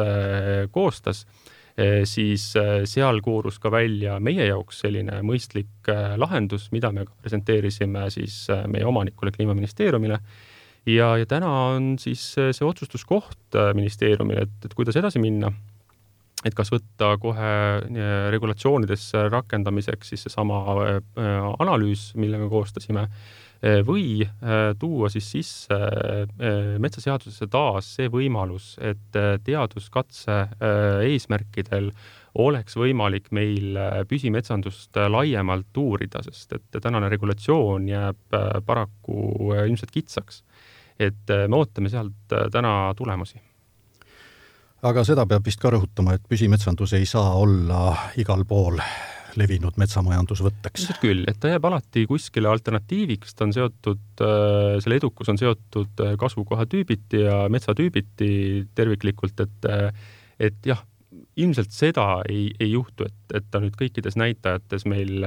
koostas, 0.72 1.26
siis 2.06 2.44
seal 2.92 3.22
koorus 3.24 3.58
ka 3.64 3.72
välja 3.72 4.18
meie 4.20 4.44
jaoks 4.50 4.82
selline 4.84 5.22
mõistlik 5.26 5.88
lahendus, 6.20 6.68
mida 6.76 6.92
me 6.94 7.06
presenteerisime 7.24 8.04
siis 8.12 8.44
meie 8.68 8.86
omanikule 8.86 9.32
Kliimaministeeriumile. 9.32 10.20
Ja, 10.92 11.14
ja 11.18 11.26
täna 11.30 11.50
on 11.72 11.94
siis 12.02 12.26
see 12.36 12.68
otsustuskoht 12.68 13.58
ministeeriumil, 13.78 14.44
et, 14.44 14.58
et 14.68 14.76
kuidas 14.78 15.00
edasi 15.00 15.24
minna 15.24 15.54
et 16.46 16.56
kas 16.58 16.72
võtta 16.74 17.16
kohe 17.22 17.52
äh, 17.82 18.10
regulatsioonidesse 18.34 19.28
rakendamiseks 19.30 20.14
siis 20.14 20.26
seesama 20.28 20.62
äh, 20.88 21.02
analüüs, 21.62 22.12
mille 22.20 22.40
me 22.42 22.50
koostasime, 22.52 23.06
äh, 23.06 23.82
või 23.86 24.26
tuua 24.82 25.12
siis 25.14 25.28
sisse 25.36 25.76
metsaseadusesse 26.82 27.46
taas 27.54 27.92
see 28.00 28.10
võimalus, 28.10 28.72
et 28.82 29.14
teaduskatse 29.46 30.38
eesmärkidel 31.06 31.92
oleks 32.42 32.74
võimalik 32.82 33.30
meil 33.38 33.78
püsimetsandust 34.10 34.98
laiemalt 35.14 35.78
uurida, 35.78 36.24
sest 36.26 36.58
et 36.58 36.82
tänane 36.82 37.14
regulatsioon 37.14 37.86
jääb 37.92 38.42
paraku 38.66 39.54
ilmselt 39.68 39.94
kitsaks. 39.94 40.42
et 40.98 41.30
me 41.30 41.56
ootame 41.62 41.90
sealt 41.90 42.34
täna 42.52 42.94
tulemusi 42.98 43.38
aga 44.88 45.06
seda 45.06 45.26
peab 45.30 45.46
vist 45.46 45.62
ka 45.62 45.72
rõhutama, 45.74 46.18
et 46.18 46.28
püsimetsandus 46.30 46.96
ei 46.98 47.08
saa 47.10 47.36
olla 47.38 48.12
igal 48.22 48.46
pool 48.50 48.80
levinud 49.40 49.78
metsamajandusvõtteks. 49.80 50.84
ilmselt 50.84 51.02
küll, 51.04 51.24
et 51.30 51.40
ta 51.40 51.52
jääb 51.54 51.66
alati 51.70 52.06
kuskile 52.10 52.50
alternatiiviks, 52.52 53.36
ta 53.36 53.46
on 53.48 53.54
seotud, 53.56 54.06
äh, 54.26 54.78
selle 54.84 54.98
edukus 55.00 55.30
on 55.32 55.40
seotud 55.40 56.04
äh, 56.04 56.16
kasvukohatüübiti 56.20 57.26
ja 57.26 57.44
metsatüübiti 57.54 58.32
terviklikult, 58.76 59.40
et 59.46 59.70
äh, 59.70 59.92
et 60.42 60.58
jah, 60.66 60.82
ilmselt 61.38 61.72
seda 61.72 62.24
ei, 62.30 62.50
ei 62.60 62.72
juhtu, 62.72 63.06
et, 63.06 63.36
et 63.38 63.46
ta 63.52 63.62
nüüd 63.62 63.76
kõikides 63.78 64.18
näitajates 64.18 64.88
meil 64.90 65.22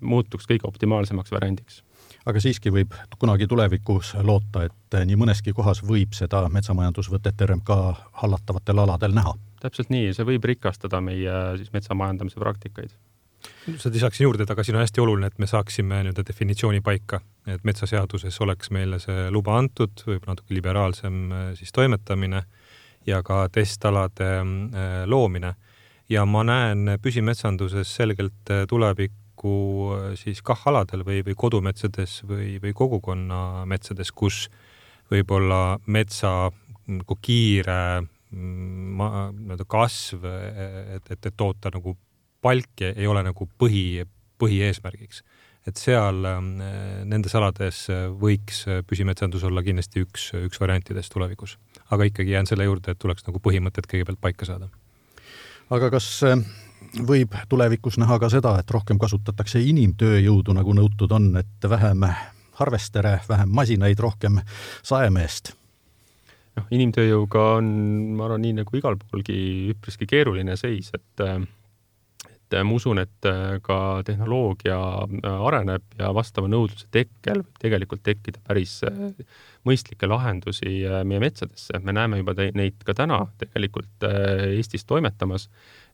muutuks 0.00 0.48
kõige 0.50 0.66
optimaalsemaks 0.66 1.30
variandiks 1.30 1.84
aga 2.26 2.40
siiski 2.42 2.72
võib 2.74 2.94
kunagi 3.18 3.48
tulevikus 3.48 4.14
loota, 4.22 4.64
et 4.68 4.98
nii 5.06 5.18
mõneski 5.20 5.54
kohas 5.56 5.82
võib 5.86 6.16
seda 6.16 6.44
metsamajandusvõtet 6.52 7.46
RMK 7.46 7.78
hallatavatel 8.22 8.84
aladel 8.84 9.14
näha. 9.16 9.34
täpselt 9.60 9.90
nii, 9.92 10.12
see 10.16 10.26
võib 10.28 10.44
rikastada 10.44 11.00
meie 11.04 11.38
siis 11.60 11.72
metsamajandamise 11.72 12.40
praktikaid 12.40 12.92
seda 13.76 13.94
lisaksin 13.94 14.24
juurde, 14.24 14.44
et 14.44 14.50
aga 14.52 14.64
siin 14.64 14.76
on 14.76 14.84
hästi 14.84 15.00
oluline, 15.00 15.30
et 15.30 15.38
me 15.40 15.46
saaksime 15.48 16.02
nii-öelda 16.04 16.24
definitsiooni 16.28 16.80
paika, 16.84 17.20
et 17.48 17.64
metsaseaduses 17.64 18.40
oleks 18.44 18.70
meile 18.74 18.98
see 19.00 19.28
luba 19.32 19.56
antud, 19.58 20.02
võib-olla 20.06 20.34
natuke 20.34 20.56
liberaalsem 20.56 21.20
äh, 21.32 21.46
siis 21.58 21.72
toimetamine 21.72 22.42
ja 23.08 23.22
ka 23.24 23.46
testalade 23.52 24.30
äh, 24.40 24.90
loomine. 25.06 25.54
ja 26.10 26.24
ma 26.26 26.42
näen 26.44 26.98
püsimetsanduses 27.02 27.96
selgelt 27.96 28.50
äh, 28.50 28.66
tulevik 28.68 29.12
tulevikku 29.40 29.94
äh, 29.94 30.16
siis 30.16 30.42
KAH-aladel 30.42 31.04
või, 31.04 31.22
või 31.24 31.34
kodumetsades 31.36 32.22
või, 32.26 32.60
või 32.60 32.72
kogukonna 32.72 33.64
metsades, 33.66 34.12
kus 34.12 34.48
võib-olla 35.10 35.78
metsa 35.86 36.50
nagu 36.86 37.16
kiire 37.20 38.00
mm, 38.30 39.00
nii-öelda 39.00 39.66
kasv, 39.66 40.24
et, 40.24 41.10
et, 41.10 41.26
et 41.26 41.36
toota 41.36 41.70
nagu 41.70 41.96
palki 42.42 42.92
ei 42.96 43.06
ole 43.06 43.22
nagu 43.22 43.48
põhi, 43.58 44.04
põhieesmärgiks. 44.38 45.22
et 45.66 45.76
seal 45.76 46.24
äh, 46.24 46.40
nendes 47.04 47.34
alades 47.34 47.88
võiks 48.20 48.66
püsimetsandus 48.86 49.44
olla 49.44 49.62
kindlasti 49.62 50.00
üks, 50.04 50.32
üks 50.34 50.60
variantidest 50.60 51.12
tulevikus. 51.12 51.58
aga 51.90 52.04
ikkagi 52.04 52.32
jään 52.32 52.46
selle 52.46 52.64
juurde, 52.64 52.92
et 52.92 52.98
tuleks 52.98 53.26
nagu 53.26 53.38
põhimõtted 53.38 53.86
kõigepealt 53.86 54.20
paika 54.20 54.44
saada. 54.44 54.70
aga 55.70 55.90
kas 55.90 56.22
äh, 56.24 56.38
võib 57.06 57.34
tulevikus 57.48 57.98
näha 58.00 58.18
ka 58.18 58.30
seda, 58.32 58.56
et 58.60 58.70
rohkem 58.70 58.98
kasutatakse 58.98 59.62
inimtööjõudu, 59.62 60.54
nagu 60.56 60.74
nõutud 60.76 61.12
on, 61.16 61.30
et 61.40 61.68
vähem 61.70 62.04
harvestere, 62.60 63.20
vähem 63.28 63.54
masinaid, 63.54 64.00
rohkem 64.00 64.42
saemeest? 64.82 65.54
noh, 66.58 66.66
inimtööjõuga 66.74 67.46
on, 67.60 67.70
ma 68.18 68.26
arvan, 68.26 68.42
nii 68.42 68.58
nagu 68.58 68.76
igal 68.76 68.98
poolgi 68.98 69.70
üpriski 69.70 70.08
keeruline 70.10 70.58
seis, 70.58 70.90
et 70.96 71.24
et 72.50 72.64
ma 72.66 72.74
usun, 72.74 72.98
et 72.98 73.26
ka 73.62 73.76
tehnoloogia 74.02 74.76
areneb 75.30 75.84
ja 76.00 76.08
vastava 76.14 76.50
nõudluse 76.50 76.88
tekkel 76.90 77.44
võib 77.44 77.60
tegelikult 77.62 78.02
tekkida 78.02 78.42
päris 78.42 78.80
mõistlikke 79.66 80.08
lahendusi 80.10 80.80
meie 81.06 81.22
metsadesse. 81.22 81.78
me 81.78 81.94
näeme 81.94 82.18
juba 82.18 82.34
neid 82.34 82.82
ka 82.84 82.94
täna 82.98 83.20
tegelikult 83.38 84.08
Eestis 84.50 84.84
toimetamas 84.84 85.46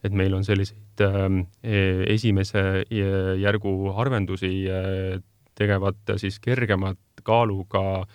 et 0.05 0.15
meil 0.15 0.35
on 0.37 0.45
selliseid 0.47 1.03
ähm, 1.05 1.43
e, 1.65 2.05
esimese 2.15 2.85
järgu 2.91 3.75
harvendusi 3.97 4.53
äh, 4.71 5.19
tegevad 5.57 6.17
siis 6.21 6.41
kergemad 6.45 7.01
kaaluga 7.25 8.07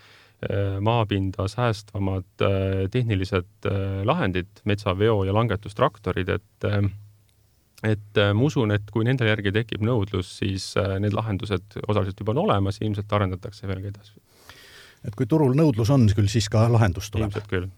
maapinda 0.81 1.43
säästvamad 1.45 2.41
tehnilised 2.89 3.67
lahendid, 4.09 4.63
metsaveo 4.65 5.19
ja 5.27 5.35
langetustraktorid, 5.37 6.31
et 6.33 6.65
et 7.85 8.21
ma 8.33 8.45
usun, 8.47 8.73
et 8.73 8.89
kui 8.93 9.05
nende 9.05 9.27
järgi 9.29 9.53
tekib 9.53 9.85
nõudlus, 9.85 10.31
siis 10.39 10.71
need 11.01 11.13
lahendused 11.13 11.77
osaliselt 11.85 12.25
juba 12.25 12.33
on 12.33 12.41
olemas 12.47 12.81
ja 12.81 12.87
ilmselt 12.87 13.13
arendatakse 13.13 13.69
veelgi 13.69 13.93
edasi. 13.93 14.17
et 15.05 15.13
kui 15.13 15.29
turul 15.29 15.53
nõudlus 15.57 15.93
on, 15.93 16.09
küll 16.09 16.29
siis 16.29 16.49
ka 16.49 16.65
lahendus 16.73 17.13
tuleb? 17.13 17.29
ilmselt 17.29 17.53
küll 17.53 17.69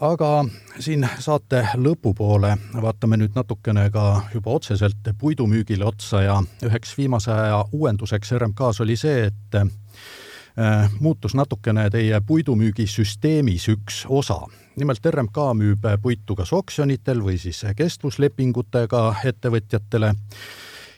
aga 0.00 0.44
siin 0.78 1.06
saate 1.18 1.62
lõpupoole 1.80 2.52
vaatame 2.82 3.16
nüüd 3.16 3.36
natukene 3.36 3.88
ka 3.90 4.22
juba 4.34 4.58
otseselt 4.58 5.08
puidumüügile 5.18 5.84
otsa 5.88 6.22
ja 6.22 6.36
üheks 6.66 6.92
viimase 6.98 7.32
aja 7.32 7.64
uuenduseks 7.72 8.32
RMK-s 8.36 8.80
oli 8.84 8.96
see, 9.00 9.30
et 9.30 9.58
äh, 9.60 10.90
muutus 11.00 11.34
natukene 11.34 11.88
teie 11.90 12.20
puidumüügisüsteemis 12.26 13.68
üks 13.72 14.04
osa. 14.08 14.40
nimelt 14.76 15.06
RMK 15.06 15.38
müüb 15.56 15.86
puitu 16.02 16.36
kas 16.36 16.52
oksjonitel 16.52 17.22
või 17.24 17.38
siis 17.40 17.64
kestvuslepingutega 17.76 19.14
ettevõtjatele 19.24 20.12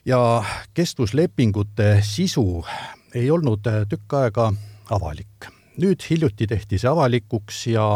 ja 0.04 0.44
kestvuslepingute 0.74 2.00
sisu 2.02 2.64
ei 3.14 3.30
olnud 3.30 3.70
tükk 3.88 4.18
aega 4.18 4.52
avalik. 4.90 5.57
Nüüd 5.78 6.02
hiljuti 6.10 6.46
tehti 6.50 6.78
see 6.78 6.90
avalikuks 6.90 7.66
ja 7.72 7.88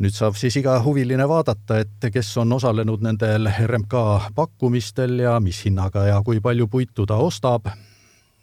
nüüd 0.00 0.16
saab 0.16 0.36
siis 0.40 0.56
iga 0.56 0.78
huviline 0.84 1.26
vaadata, 1.28 1.82
et 1.82 2.10
kes 2.12 2.30
on 2.40 2.54
osalenud 2.56 3.02
nendel 3.04 3.50
RMK 3.66 3.96
pakkumistel 4.36 5.18
ja 5.24 5.38
mis 5.42 5.64
hinnaga 5.66 6.06
ja 6.08 6.20
kui 6.24 6.40
palju 6.40 6.68
puitu 6.72 7.06
ta 7.06 7.20
ostab. 7.20 7.68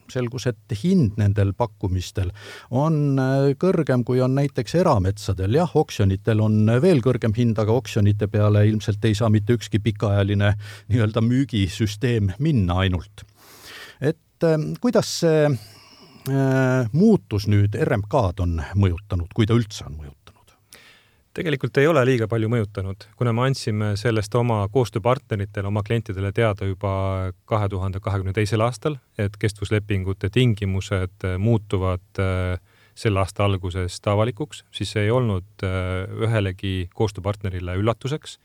selgus, 0.10 0.48
et 0.50 0.74
hind 0.82 1.20
nendel 1.22 1.52
pakkumistel 1.54 2.32
on 2.74 3.20
kõrgem, 3.62 4.02
kui 4.04 4.22
on 4.22 4.34
näiteks 4.36 4.76
erametsadel. 4.76 5.54
jah, 5.54 5.76
oksjonitel 5.76 6.42
on 6.42 6.66
veel 6.82 7.02
kõrgem 7.02 7.36
hind, 7.38 7.60
aga 7.60 7.72
oksjonite 7.72 8.28
peale 8.28 8.68
ilmselt 8.68 9.06
ei 9.06 9.14
saa 9.14 9.30
mitte 9.30 9.54
ükski 9.54 9.80
pikaajaline 9.80 10.56
nii-öelda 10.90 11.22
müügisüsteem 11.22 12.34
minna 12.40 12.80
ainult. 12.86 13.26
et 14.02 14.50
kuidas 14.82 15.20
see 15.20 15.46
muutus 16.94 17.48
nüüd 17.50 17.76
RMK-d 17.76 18.46
on 18.46 18.60
mõjutanud, 18.76 19.32
kui 19.36 19.50
ta 19.50 19.58
üldse 19.58 19.86
on 19.88 19.98
mõjutanud? 20.00 20.30
tegelikult 21.40 21.78
ei 21.80 21.88
ole 21.88 22.02
liiga 22.08 22.28
palju 22.30 22.50
mõjutanud, 22.52 23.06
kuna 23.18 23.32
me 23.36 23.46
andsime 23.48 23.94
sellest 24.00 24.34
oma 24.36 24.64
koostööpartneritele, 24.74 25.70
oma 25.70 25.84
klientidele 25.86 26.32
teada 26.36 26.68
juba 26.68 26.92
kahe 27.50 27.70
tuhande 27.72 28.02
kahekümne 28.04 28.34
teisel 28.36 28.64
aastal, 28.66 28.98
et 29.18 29.38
kestvuslepingute 29.40 30.32
tingimused 30.34 31.28
muutuvad 31.40 32.22
äh, 32.24 32.60
selle 33.00 33.22
aasta 33.24 33.46
algusest 33.46 34.08
avalikuks, 34.12 34.66
siis 34.76 34.92
see 34.96 35.08
ei 35.08 35.14
olnud 35.16 35.64
äh, 35.64 36.10
ühelegi 36.28 36.90
koostööpartnerile 36.96 37.78
üllatuseks. 37.80 38.40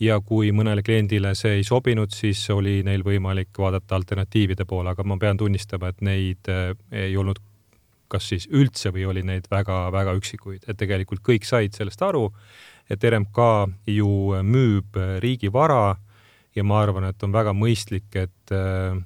Ja 0.00 0.18
kui 0.20 0.50
mõnele 0.52 0.82
kliendile 0.82 1.34
see 1.38 1.58
ei 1.60 1.64
sobinud, 1.66 2.12
siis 2.14 2.42
oli 2.50 2.82
neil 2.86 3.04
võimalik 3.06 3.54
vaadata 3.58 3.96
alternatiivide 3.98 4.66
poole, 4.68 4.90
aga 4.90 5.04
ma 5.06 5.16
pean 5.20 5.38
tunnistama, 5.38 5.92
et 5.92 6.02
neid 6.04 6.50
äh, 6.50 6.72
ei 7.04 7.16
olnud 7.16 7.40
kas 8.10 8.28
siis 8.30 8.46
üldse 8.52 8.92
või 8.94 9.06
oli 9.10 9.22
neid 9.26 9.48
väga-väga 9.50 10.12
üksikuid, 10.18 10.66
et 10.68 10.78
tegelikult 10.78 11.22
kõik 11.24 11.46
said 11.48 11.74
sellest 11.74 12.02
aru, 12.04 12.28
et 12.90 13.02
RMK 13.02 13.46
ju 13.90 14.10
müüb 14.44 14.98
riigivara 15.24 15.96
ja 16.54 16.64
ma 16.66 16.82
arvan, 16.82 17.08
et 17.08 17.22
on 17.26 17.32
väga 17.34 17.54
mõistlik, 17.56 18.10
et 18.14 18.54
äh, 18.54 18.98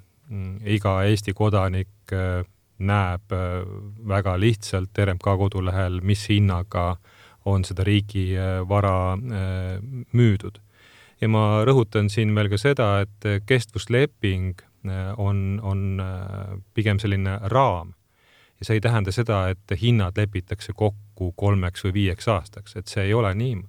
iga 0.69 0.99
Eesti 1.09 1.33
kodanik 1.33 2.13
näeb 2.79 3.33
väga 4.07 4.35
lihtsalt 4.39 4.97
RMK 5.03 5.33
kodulehel, 5.41 5.99
mis 6.05 6.27
hinnaga 6.29 6.93
on 7.45 7.63
seda 7.67 7.83
riigivara 7.87 8.95
äh, 9.13 9.79
müüdud. 10.13 10.59
Ja 11.21 11.27
ma 11.27 11.63
rõhutan 11.67 12.09
siin 12.09 12.33
veel 12.35 12.49
ka 12.51 12.57
seda, 12.57 12.89
et 13.03 13.29
kestvusleping 13.45 14.61
äh, 14.87 15.13
on, 15.17 15.59
on 15.63 16.03
äh, 16.03 16.59
pigem 16.73 16.99
selline 16.99 17.39
raam 17.51 17.95
ja 18.59 18.67
see 18.67 18.79
ei 18.79 18.83
tähenda 18.83 19.11
seda, 19.15 19.47
et 19.53 19.75
hinnad 19.81 20.17
lepitakse 20.19 20.73
kokku 20.75 21.31
kolmeks 21.39 21.85
või 21.87 21.95
viieks 22.01 22.27
aastaks, 22.27 22.75
et 22.75 22.91
see 22.91 23.07
ei 23.07 23.13
ole 23.13 23.33
nii. 23.35 23.59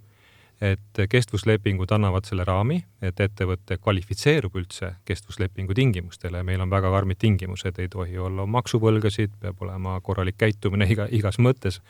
et 0.60 0.98
kestvuslepingud 1.08 1.88
annavad 1.96 2.26
selle 2.28 2.44
raami, 2.44 2.82
et 3.00 3.20
ettevõte 3.24 3.78
kvalifitseerub 3.80 4.58
üldse 4.60 4.90
kestvuslepingu 5.08 5.72
tingimustele, 5.72 6.42
meil 6.44 6.60
on 6.60 6.68
väga 6.68 6.90
karmid 6.92 7.16
tingimused, 7.16 7.78
ei 7.80 7.88
tohi 7.88 8.18
olla 8.18 8.44
maksuvõlgasid, 8.46 9.38
peab 9.40 9.62
olema 9.64 9.94
korralik 10.04 10.36
käitumine 10.36 10.84
iga, 10.84 11.06
igas 11.10 11.38
mõttes. 11.40 11.80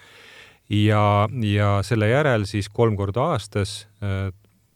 ja, 0.71 1.27
ja 1.43 1.81
selle 1.83 2.09
järel 2.09 2.47
siis 2.47 2.69
kolm 2.69 2.95
korda 2.97 3.33
aastas 3.33 3.89
äh, 4.05 4.31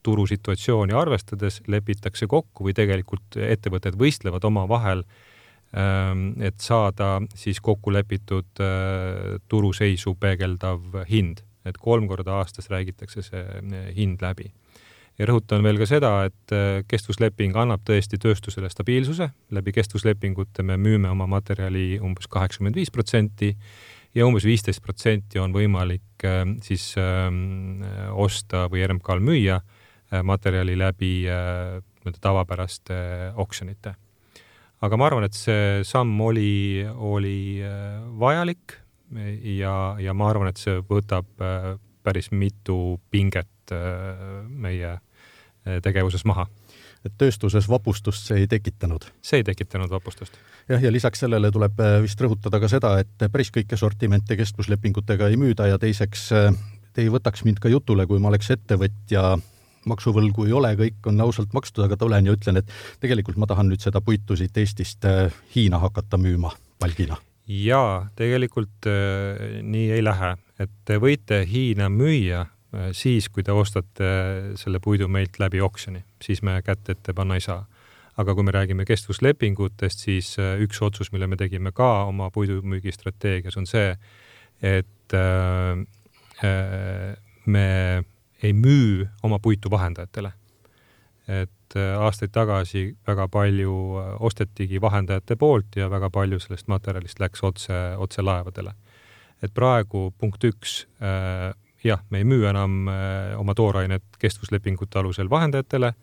turusituatsiooni 0.04 0.94
arvestades 0.96 1.62
lepitakse 1.66 2.28
kokku 2.30 2.68
või 2.68 2.74
tegelikult 2.76 3.38
ettevõtted 3.40 3.96
võistlevad 3.98 4.44
omavahel 4.44 5.02
äh, 5.02 5.22
Ähm, 5.74 6.36
et 6.42 6.60
saada 6.62 7.18
siis 7.34 7.58
kokku 7.60 7.90
lepitud 7.90 8.60
äh, 8.62 9.40
turuseisu 9.50 10.12
peegeldav 10.22 11.00
hind, 11.08 11.40
et 11.66 11.80
kolm 11.82 12.06
korda 12.06 12.36
aastas 12.38 12.70
räägitakse 12.70 13.24
see 13.26 13.40
äh, 13.42 13.88
hind 13.96 14.22
läbi. 14.22 14.52
ja 15.18 15.26
rõhutan 15.30 15.62
veel 15.66 15.78
ka 15.78 15.86
seda, 15.86 16.12
et 16.28 16.54
äh, 16.54 16.84
kestvusleping 16.86 17.56
annab 17.58 17.82
tõesti 17.90 18.20
tööstusele 18.22 18.70
stabiilsuse, 18.70 19.28
läbi 19.50 19.74
kestvuslepingute 19.74 20.62
me 20.62 20.78
müüme 20.78 21.10
oma 21.10 21.26
materjali 21.26 21.98
umbes 21.98 22.30
kaheksakümmend 22.30 22.78
viis 22.78 22.94
protsenti 22.94 23.50
ja 24.14 24.28
umbes 24.28 24.46
viisteist 24.46 24.82
protsenti 24.82 25.42
on 25.42 25.54
võimalik 25.54 26.28
siis 26.62 26.92
ähm, 27.02 27.82
osta 28.14 28.68
või 28.70 28.86
RMK-l 28.86 29.26
müüa 29.26 29.58
materjali 30.22 30.78
läbi 30.78 31.12
nii-öelda 31.24 32.20
tavapäraste 32.20 32.96
oksjonite 33.40 33.94
aga 34.84 34.98
ma 35.00 35.08
arvan, 35.08 35.26
et 35.28 35.36
see 35.36 35.82
samm 35.86 36.18
oli, 36.24 36.84
oli 36.84 37.62
äh, 37.64 38.00
vajalik 38.20 38.78
ja, 39.54 39.74
ja 40.00 40.14
ma 40.16 40.30
arvan, 40.32 40.50
et 40.50 40.60
see 40.60 40.80
võtab 40.88 41.28
äh, 41.44 41.74
päris 42.04 42.30
mitu 42.34 42.98
pinget 43.12 43.72
äh, 43.72 44.44
meie 44.48 44.98
tegevuses 45.80 46.26
maha 46.28 46.42
et 47.04 47.14
tööstuses 47.16 47.64
vapustust 47.72 48.26
see 48.28 48.42
ei 48.42 48.48
tekitanud? 48.48 49.06
see 49.24 49.40
ei 49.40 49.46
tekitanud 49.46 49.88
vapustust. 49.92 50.36
jah, 50.68 50.82
ja 50.82 50.92
lisaks 50.92 51.24
sellele 51.24 51.48
tuleb 51.52 51.80
vist 52.04 52.20
rõhutada 52.20 52.60
ka 52.60 52.68
seda, 52.68 52.98
et 53.00 53.24
päris 53.32 53.52
kõiki 53.54 53.78
sortimente 53.80 54.36
kestvuslepingutega 54.36 55.30
ei 55.32 55.40
müüda 55.40 55.70
ja 55.72 55.80
teiseks 55.80 56.28
te 56.28 57.02
ei 57.02 57.08
võtaks 57.12 57.46
mind 57.48 57.62
ka 57.64 57.72
jutule, 57.72 58.04
kui 58.06 58.20
ma 58.20 58.28
oleks 58.28 58.52
ettevõtja 58.52 59.38
maksuvõlgu 59.90 60.46
ei 60.48 60.54
ole, 60.56 60.72
kõik 60.78 61.08
on 61.10 61.20
ausalt 61.24 61.52
makstud, 61.56 61.84
aga 61.86 61.98
tulen 62.00 62.26
ja 62.26 62.34
ütlen, 62.36 62.60
et 62.60 62.72
tegelikult 63.02 63.38
ma 63.40 63.48
tahan 63.50 63.70
nüüd 63.70 63.84
seda 63.84 64.02
puitu 64.04 64.36
siit 64.38 64.56
Eestist 64.60 65.04
äh, 65.08 65.34
Hiina 65.54 65.80
hakata 65.82 66.20
müüma 66.20 66.54
palgina. 66.80 67.18
jaa, 67.48 68.06
tegelikult 68.16 68.88
äh, 68.90 69.60
nii 69.62 69.90
ei 69.98 70.04
lähe, 70.04 70.34
et 70.60 70.72
te 70.84 70.98
võite 71.02 71.42
Hiina 71.48 71.90
müüa 71.92 72.44
äh, 72.46 72.90
siis, 72.96 73.28
kui 73.28 73.44
te 73.46 73.52
ostate 73.52 74.10
selle 74.60 74.80
puidu 74.80 75.08
meilt 75.08 75.38
läbi 75.42 75.60
oksjoni, 75.64 76.04
siis 76.22 76.42
me 76.42 76.60
kätte 76.64 76.96
ette 76.96 77.14
panna 77.14 77.38
ei 77.38 77.44
saa. 77.44 77.64
aga 78.16 78.34
kui 78.34 78.44
me 78.46 78.52
räägime 78.54 78.84
kestvuslepingutest, 78.86 80.04
siis 80.06 80.36
üks 80.38 80.78
otsus, 80.86 81.08
mille 81.10 81.26
me 81.26 81.34
tegime 81.36 81.72
ka 81.74 82.04
oma 82.06 82.28
puidumüügistrateegias, 82.30 83.56
on 83.58 83.66
see, 83.66 83.96
et 84.62 85.16
me 87.46 87.64
ei 88.44 88.52
müü 88.52 89.08
oma 89.22 89.38
puitu 89.38 89.70
vahendajatele. 89.70 90.32
et 91.28 91.76
äh, 91.76 91.94
aastaid 92.04 92.28
tagasi 92.32 92.96
väga 93.06 93.24
palju 93.32 93.74
äh, 93.96 94.08
ostetigi 94.20 94.80
vahendajate 94.80 95.36
poolt 95.40 95.76
ja 95.76 95.88
väga 95.90 96.10
palju 96.10 96.38
sellest 96.38 96.68
materjalist 96.68 97.20
läks 97.20 97.40
otse, 97.42 97.78
otse 97.96 98.22
laevadele. 98.22 98.74
et 99.42 99.54
praegu 99.54 100.10
punkt 100.18 100.44
üks 100.44 100.84
äh,, 101.00 101.54
jah, 101.84 102.02
me 102.10 102.20
ei 102.20 102.24
müü 102.28 102.44
enam 102.50 102.88
äh, 102.88 103.40
oma 103.40 103.54
toorainet 103.54 104.04
kestvuslepingute 104.20 104.98
alusel 104.98 105.30
vahendajatele, 105.30 105.94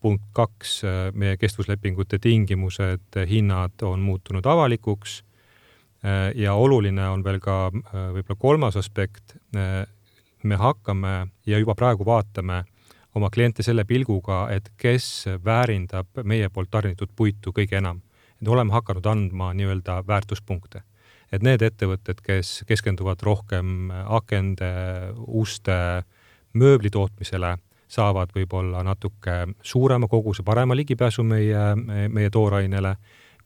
punkt 0.00 0.28
kaks, 0.36 0.82
äh, 0.84 1.00
meie 1.14 1.36
kestvuslepingute 1.40 2.18
tingimused, 2.18 3.22
hinnad 3.28 3.82
on 3.82 4.04
muutunud 4.04 4.46
avalikuks 4.46 5.22
ja 6.34 6.52
oluline 6.54 7.08
on 7.10 7.24
veel 7.26 7.40
ka 7.42 7.72
võib-olla 7.74 8.36
kolmas 8.38 8.76
aspekt, 8.78 9.32
me 10.42 10.56
hakkame 10.56 11.28
ja 11.46 11.58
juba 11.58 11.74
praegu 11.74 12.06
vaatame 12.06 12.64
oma 13.14 13.30
kliente 13.30 13.62
selle 13.62 13.84
pilguga, 13.84 14.46
et 14.54 14.70
kes 14.76 15.26
väärindab 15.44 16.22
meie 16.24 16.48
poolt 16.52 16.70
tarnitud 16.70 17.10
puitu 17.16 17.52
kõige 17.56 17.80
enam. 17.80 18.02
et 18.40 18.48
oleme 18.48 18.72
hakanud 18.72 19.06
andma 19.06 19.52
nii-öelda 19.54 20.02
väärtuspunkte. 20.06 20.82
et 21.32 21.42
need 21.42 21.62
ettevõtted, 21.62 22.20
kes 22.22 22.64
keskenduvad 22.66 23.22
rohkem 23.22 23.90
akende, 24.06 24.72
uste, 25.26 26.02
mööbli 26.54 26.90
tootmisele, 26.90 27.58
saavad 27.88 28.32
võib-olla 28.34 28.82
natuke 28.82 29.48
suurema 29.62 30.08
koguse, 30.08 30.42
parema 30.42 30.76
ligipääsu 30.76 31.22
meie, 31.22 31.74
meie 32.08 32.30
toorainele, 32.30 32.96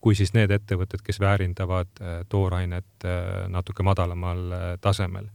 kui 0.01 0.15
siis 0.15 0.33
need 0.35 0.51
ettevõtted, 0.51 1.03
kes 1.03 1.21
väärindavad 1.21 1.89
toorainet 2.29 3.07
natuke 3.49 3.83
madalamal 3.83 4.79
tasemel 4.81 5.27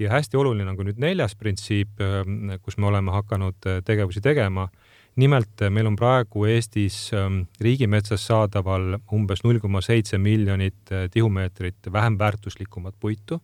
ja 0.00 0.10
hästi 0.10 0.36
oluline 0.36 0.70
on 0.70 0.78
ka 0.78 0.86
nüüd 0.86 1.00
neljas 1.02 1.36
printsiip, 1.38 2.00
ähm, 2.00 2.54
kus 2.64 2.78
me 2.80 2.88
oleme 2.90 3.12
hakanud 3.14 3.68
äh, 3.68 3.82
tegevusi 3.84 4.20
tegema. 4.20 4.68
nimelt 5.16 5.62
äh, 5.62 5.70
meil 5.70 5.86
on 5.86 5.96
praegu 5.96 6.44
Eestis 6.46 7.10
ähm, 7.12 7.42
riigimetsas 7.60 8.26
saadaval 8.26 8.98
umbes 9.12 9.42
null 9.44 9.58
koma 9.58 9.80
seitse 9.80 10.18
miljonit 10.18 10.92
äh, 10.92 11.08
tihumeetrit 11.10 11.92
vähem 11.92 12.18
väärtuslikumat 12.18 12.94
puitu, 13.00 13.40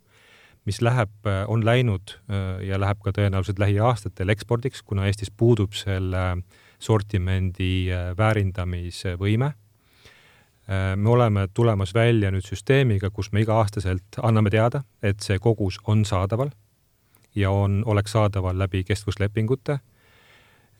mis 0.64 0.80
läheb, 0.82 1.10
on 1.46 1.60
läinud 1.64 2.16
ja 2.66 2.78
läheb 2.80 2.98
ka 2.98 3.12
tõenäoliselt 3.14 3.60
lähiaastatel 3.62 4.32
ekspordiks, 4.34 4.82
kuna 4.82 5.04
Eestis 5.06 5.30
puudub 5.30 5.76
selle 5.78 6.42
sortimendi 6.82 7.86
väärindamisvõime 8.18 9.52
Äh, 9.52 9.65
me 10.66 11.10
oleme 11.10 11.46
tulemas 11.54 11.92
välja 11.94 12.32
nüüd 12.34 12.42
süsteemiga, 12.42 13.10
kus 13.14 13.28
me 13.32 13.44
iga-aastaselt 13.44 14.18
anname 14.26 14.50
teada, 14.50 14.80
et 14.98 15.22
see 15.22 15.38
kogus 15.38 15.78
on 15.86 16.02
saadaval 16.04 16.50
ja 17.36 17.50
on, 17.50 17.82
oleks 17.86 18.12
saadaval 18.12 18.58
läbi 18.58 18.84
kestvuslepingute. 18.84 19.72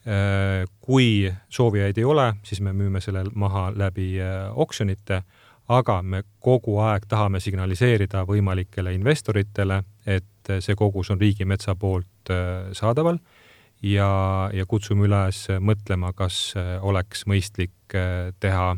Äh, 0.06 0.64
kui 0.80 1.32
soovijaid 1.48 1.98
ei 1.98 2.04
ole, 2.04 2.34
siis 2.42 2.60
me 2.60 2.72
müüme 2.72 3.00
selle 3.00 3.24
maha 3.34 3.72
läbi 3.74 4.20
äh, 4.22 4.50
oksjonite, 4.54 5.22
aga 5.68 6.02
me 6.02 6.22
kogu 6.40 6.78
aeg 6.78 7.08
tahame 7.10 7.40
signaliseerida 7.42 8.22
võimalikele 8.26 8.94
investoritele, 8.94 9.82
et 10.06 10.52
see 10.62 10.76
kogus 10.78 11.10
on 11.10 11.20
Riigimetsa 11.20 11.74
poolt 11.74 12.30
saadaval 12.72 13.18
ja, 13.82 14.10
ja 14.54 14.66
kutsume 14.66 15.08
üles 15.08 15.40
mõtlema, 15.58 16.12
kas 16.14 16.54
oleks 16.86 17.26
mõistlik 17.26 17.96
teha 18.38 18.68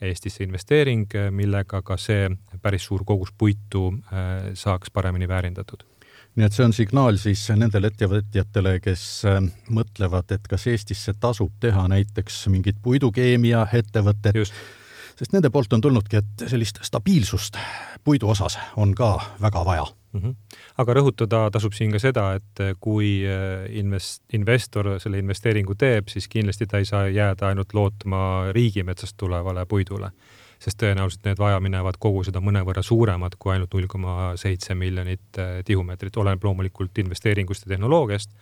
Eestisse 0.00 0.44
investeering, 0.44 1.06
millega 1.30 1.80
ka 1.82 1.96
see 1.96 2.28
päris 2.62 2.84
suur 2.84 3.04
kogus 3.04 3.32
puitu 3.32 3.88
saaks 4.54 4.90
paremini 4.92 5.28
väärindatud. 5.28 5.86
Nii 6.36 6.44
et 6.44 6.52
see 6.52 6.66
on 6.66 6.74
signaal 6.76 7.16
siis 7.16 7.46
nendele 7.56 7.88
ettevõtjatele, 7.88 8.74
kes 8.84 9.02
äh, 9.24 9.38
mõtlevad, 9.72 10.34
et 10.36 10.44
kas 10.50 10.66
Eestisse 10.68 11.14
tasub 11.20 11.54
teha 11.64 11.86
näiteks 11.88 12.42
mingit 12.52 12.82
puidukeemia 12.84 13.62
ettevõtet, 13.78 14.52
sest 15.16 15.32
nende 15.32 15.48
poolt 15.52 15.72
on 15.72 15.84
tulnudki, 15.86 16.20
et 16.20 16.44
sellist 16.52 16.82
stabiilsust 16.84 17.56
puidu 18.04 18.28
osas 18.34 18.58
on 18.76 18.92
ka 18.94 19.14
väga 19.40 19.64
vaja 19.64 19.88
mm. 20.16 20.22
-hmm. 20.22 20.58
aga 20.82 20.96
rõhutada 21.00 21.50
tasub 21.50 21.72
siin 21.72 21.92
ka 21.92 21.98
seda, 21.98 22.26
et 22.40 22.64
kui 22.80 23.20
äh, 23.26 23.66
invest-, 23.82 24.24
investor 24.32 24.96
selle 25.00 25.18
investeeringu 25.18 25.74
teeb, 25.74 26.08
siis 26.08 26.28
kindlasti 26.28 26.66
ta 26.66 26.78
ei 26.78 26.84
saa 26.84 27.08
jääda 27.08 27.48
ainult 27.48 27.74
lootma 27.74 28.52
riigimetsast 28.52 29.16
tulevale 29.16 29.66
puidule 29.66 30.10
sest 30.62 30.78
tõenäoliselt 30.80 31.26
need 31.28 31.40
vajaminevad 31.40 31.98
kogused 32.00 32.36
on 32.38 32.46
mõnevõrra 32.48 32.82
suuremad 32.84 33.36
kui 33.38 33.52
ainult 33.54 33.74
null 33.76 33.88
koma 33.90 34.32
seitse 34.40 34.74
miljonit 34.74 35.40
eh, 35.40 35.58
tihumeetrit, 35.68 36.16
oleneb 36.16 36.44
loomulikult 36.44 36.98
investeeringust 37.04 37.66
ja 37.66 37.74
tehnoloogiast, 37.74 38.32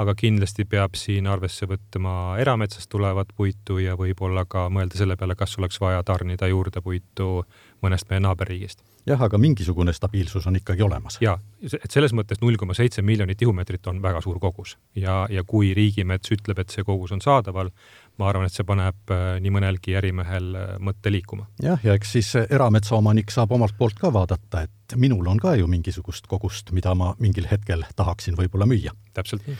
aga 0.00 0.14
kindlasti 0.16 0.64
peab 0.64 0.96
siin 0.98 1.28
arvesse 1.28 1.68
võtma 1.68 2.38
erametsast 2.40 2.88
tulevat 2.92 3.34
puitu 3.36 3.78
ja 3.82 3.96
võib-olla 4.00 4.46
ka 4.48 4.68
mõelda 4.72 5.00
selle 5.00 5.16
peale, 5.20 5.36
kas 5.36 5.58
oleks 5.60 5.80
vaja 5.80 6.02
tarnida 6.06 6.48
juurde 6.48 6.80
puitu 6.84 7.42
mõnest 7.84 8.08
meie 8.10 8.24
naaberriigist 8.24 8.84
jah, 9.08 9.22
aga 9.22 9.38
mingisugune 9.40 9.92
stabiilsus 9.96 10.46
on 10.46 10.56
ikkagi 10.60 10.82
olemas. 10.82 11.18
ja, 11.20 11.36
et 11.62 11.90
selles 11.90 12.12
mõttes 12.16 12.40
null 12.42 12.58
koma 12.60 12.76
seitse 12.76 13.02
miljonit 13.02 13.38
tihumeetrit 13.40 13.86
on 13.92 14.00
väga 14.02 14.20
suur 14.24 14.38
kogus 14.42 14.76
ja, 14.96 15.24
ja 15.30 15.44
kui 15.46 15.72
riigimets 15.76 16.32
ütleb, 16.36 16.60
et 16.60 16.74
see 16.74 16.84
kogus 16.86 17.12
on 17.16 17.22
saadaval, 17.24 17.72
ma 18.20 18.28
arvan, 18.30 18.48
et 18.48 18.54
see 18.54 18.66
paneb 18.68 19.12
äh, 19.14 19.38
nii 19.42 19.52
mõnelgi 19.54 19.96
ärimehel 19.98 20.50
äh, 20.58 20.74
mõtte 20.82 21.12
liikuma. 21.12 21.46
jah, 21.62 21.80
ja 21.84 21.96
eks 21.96 22.12
siis 22.16 22.32
erametsaomanik 22.42 23.32
saab 23.32 23.54
omalt 23.56 23.76
poolt 23.78 23.98
ka 24.00 24.12
vaadata, 24.14 24.66
et 24.68 24.96
minul 25.00 25.26
on 25.30 25.40
ka 25.40 25.54
ju 25.58 25.70
mingisugust 25.70 26.28
kogust, 26.30 26.74
mida 26.76 26.94
ma 26.98 27.14
mingil 27.22 27.48
hetkel 27.50 27.84
tahaksin 27.96 28.38
võib-olla 28.38 28.68
müüa. 28.70 28.94
täpselt 29.16 29.46
nii 29.48 29.58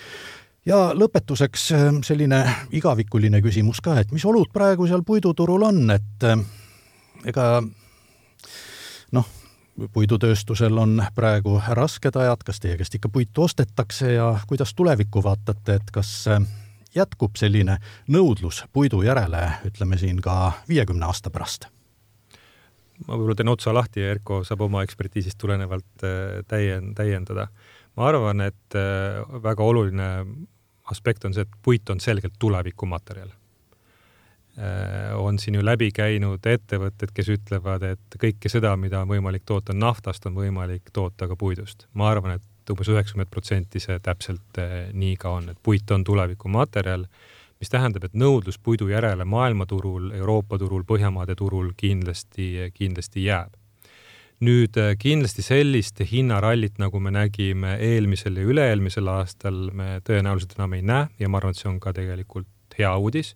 ja 0.68 0.80
lõpetuseks 0.96 1.66
äh, 1.76 1.90
selline 2.06 2.44
igavikuline 2.76 3.42
küsimus 3.44 3.80
ka, 3.84 3.98
et 4.00 4.12
mis 4.12 4.24
olud 4.28 4.52
praegu 4.52 4.88
seal 4.90 5.04
puiduturul 5.06 5.68
on, 5.70 5.84
et 5.96 6.30
ega 7.30 7.46
noh, 9.16 9.28
puidutööstusel 9.94 10.76
on 10.78 10.98
praegu 11.16 11.56
rasked 11.80 12.16
ajad, 12.16 12.42
kas 12.44 12.60
teie 12.60 12.76
käest 12.76 12.96
ikka 12.98 13.08
puitu 13.08 13.48
ostetakse 13.48 14.12
ja 14.18 14.34
kuidas 14.48 14.74
tulevikku 14.76 15.22
vaatate, 15.24 15.80
et 15.80 15.94
kas 15.94 16.12
jätkub 16.94 17.36
selline 17.38 17.78
nõudlus 18.10 18.64
puidu 18.72 19.02
järele, 19.06 19.44
ütleme 19.68 19.98
siin 20.00 20.20
ka 20.24 20.52
viiekümne 20.68 21.06
aasta 21.06 21.30
pärast? 21.30 21.68
ma 23.06 23.16
võib-olla 23.16 23.36
teen 23.38 23.48
otsa 23.48 23.72
lahti 23.74 24.02
ja 24.02 24.10
Erko 24.12 24.42
saab 24.44 24.66
oma 24.66 24.82
ekspertiisist 24.84 25.38
tulenevalt 25.40 26.04
äh, 26.04 26.40
täien-, 26.48 26.92
täiendada. 26.96 27.48
ma 27.96 28.08
arvan, 28.10 28.40
et 28.44 28.76
äh, 28.76 29.20
väga 29.42 29.64
oluline 29.64 30.08
aspekt 30.90 31.24
on 31.24 31.34
see, 31.34 31.46
et 31.46 31.60
puit 31.62 31.90
on 31.90 32.00
selgelt 32.00 32.36
tulevikumaterjal 32.38 33.30
äh, 33.30 35.16
on 35.16 35.38
siin 35.38 35.56
ju 35.56 35.64
läbi 35.64 35.90
käinud 35.96 36.46
ettevõtted, 36.46 37.14
kes 37.14 37.32
ütlevad, 37.36 37.86
et 37.94 38.20
kõike 38.20 38.52
seda, 38.52 38.74
mida 38.76 39.00
on 39.00 39.08
võimalik 39.14 39.46
toota 39.48 39.72
naftast, 39.76 40.26
on 40.28 40.36
võimalik 40.36 40.92
toota 40.92 41.28
ka 41.30 41.36
puidust. 41.40 41.88
ma 41.94 42.10
arvan, 42.12 42.36
et 42.36 42.49
et 42.70 42.76
umbes 42.76 42.90
üheksakümmend 42.92 43.30
protsenti 43.30 43.82
see 43.82 43.98
täpselt 44.02 44.58
eh, 44.62 44.90
nii 44.94 45.16
ka 45.20 45.34
on, 45.40 45.50
et 45.50 45.58
puit 45.62 45.90
on 45.90 46.04
tulevikumaterjal, 46.06 47.06
mis 47.60 47.72
tähendab, 47.72 48.06
et 48.06 48.14
nõudlus 48.16 48.60
puidu 48.62 48.88
järele 48.88 49.26
maailmaturul, 49.28 50.12
Euroopa 50.16 50.58
turul, 50.58 50.84
Põhjamaade 50.88 51.36
turul 51.36 51.72
kindlasti, 51.76 52.70
kindlasti 52.74 53.26
jääb. 53.26 53.56
nüüd 54.40 54.76
eh, 54.80 54.94
kindlasti 54.96 55.42
sellist 55.44 56.00
hinnarallit, 56.12 56.78
nagu 56.80 57.00
me 57.00 57.10
nägime 57.12 57.74
eelmisel 57.76 58.38
ja 58.40 58.46
üle-eelmisel 58.48 59.10
aastal, 59.12 59.68
me 59.72 60.00
tõenäoliselt 60.06 60.56
enam 60.56 60.78
ei 60.78 60.82
näe 60.82 61.10
ja 61.18 61.28
ma 61.28 61.42
arvan, 61.42 61.52
et 61.52 61.60
see 61.60 61.68
on 61.68 61.80
ka 61.80 61.92
tegelikult 61.92 62.78
hea 62.78 62.94
uudis 62.96 63.34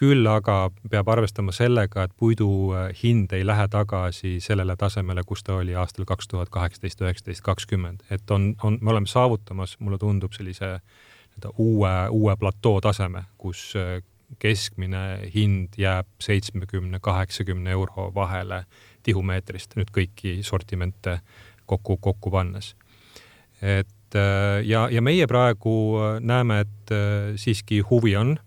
küll 0.00 0.24
aga 0.30 0.70
peab 0.90 1.08
arvestama 1.12 1.52
sellega, 1.52 2.06
et 2.06 2.12
puidu 2.16 2.48
äh, 2.72 2.88
hind 3.02 3.32
ei 3.36 3.44
lähe 3.46 3.66
tagasi 3.68 4.38
sellele 4.40 4.76
tasemele, 4.80 5.24
kus 5.28 5.44
ta 5.44 5.58
oli 5.60 5.76
aastal 5.76 6.08
kaks 6.08 6.30
tuhat 6.30 6.52
kaheksateist, 6.52 7.02
üheksateist, 7.04 7.44
kakskümmend, 7.44 8.04
et 8.10 8.32
on, 8.32 8.54
on, 8.64 8.78
me 8.80 8.94
oleme 8.94 9.10
saavutamas, 9.10 9.76
mulle 9.84 10.00
tundub, 10.00 10.32
sellise 10.36 10.78
nii-öelda 10.78 11.52
uue, 11.60 11.92
uue 12.16 12.36
platoo 12.40 12.80
taseme, 12.84 13.26
kus 13.38 13.74
äh, 13.76 13.98
keskmine 14.40 15.30
hind 15.34 15.76
jääb 15.80 16.08
seitsmekümne, 16.22 17.00
kaheksakümne 17.02 17.72
euro 17.76 18.08
vahele 18.14 18.64
tihumeetrist, 19.04 19.74
nüüd 19.76 19.90
kõiki 19.92 20.38
sortimente 20.46 21.18
kokku, 21.68 21.98
kokku 22.00 22.32
pannes. 22.32 22.74
et 23.60 24.16
äh, 24.16 24.62
ja, 24.64 24.88
ja 24.88 25.02
meie 25.04 25.26
praegu 25.26 25.74
näeme, 26.20 26.62
et 26.64 26.94
siiski 27.36 27.84
huvi 27.90 28.16
on 28.16 28.38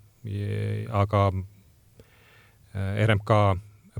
aga 0.92 1.24
äh, 2.76 3.06
RMK 3.06 3.32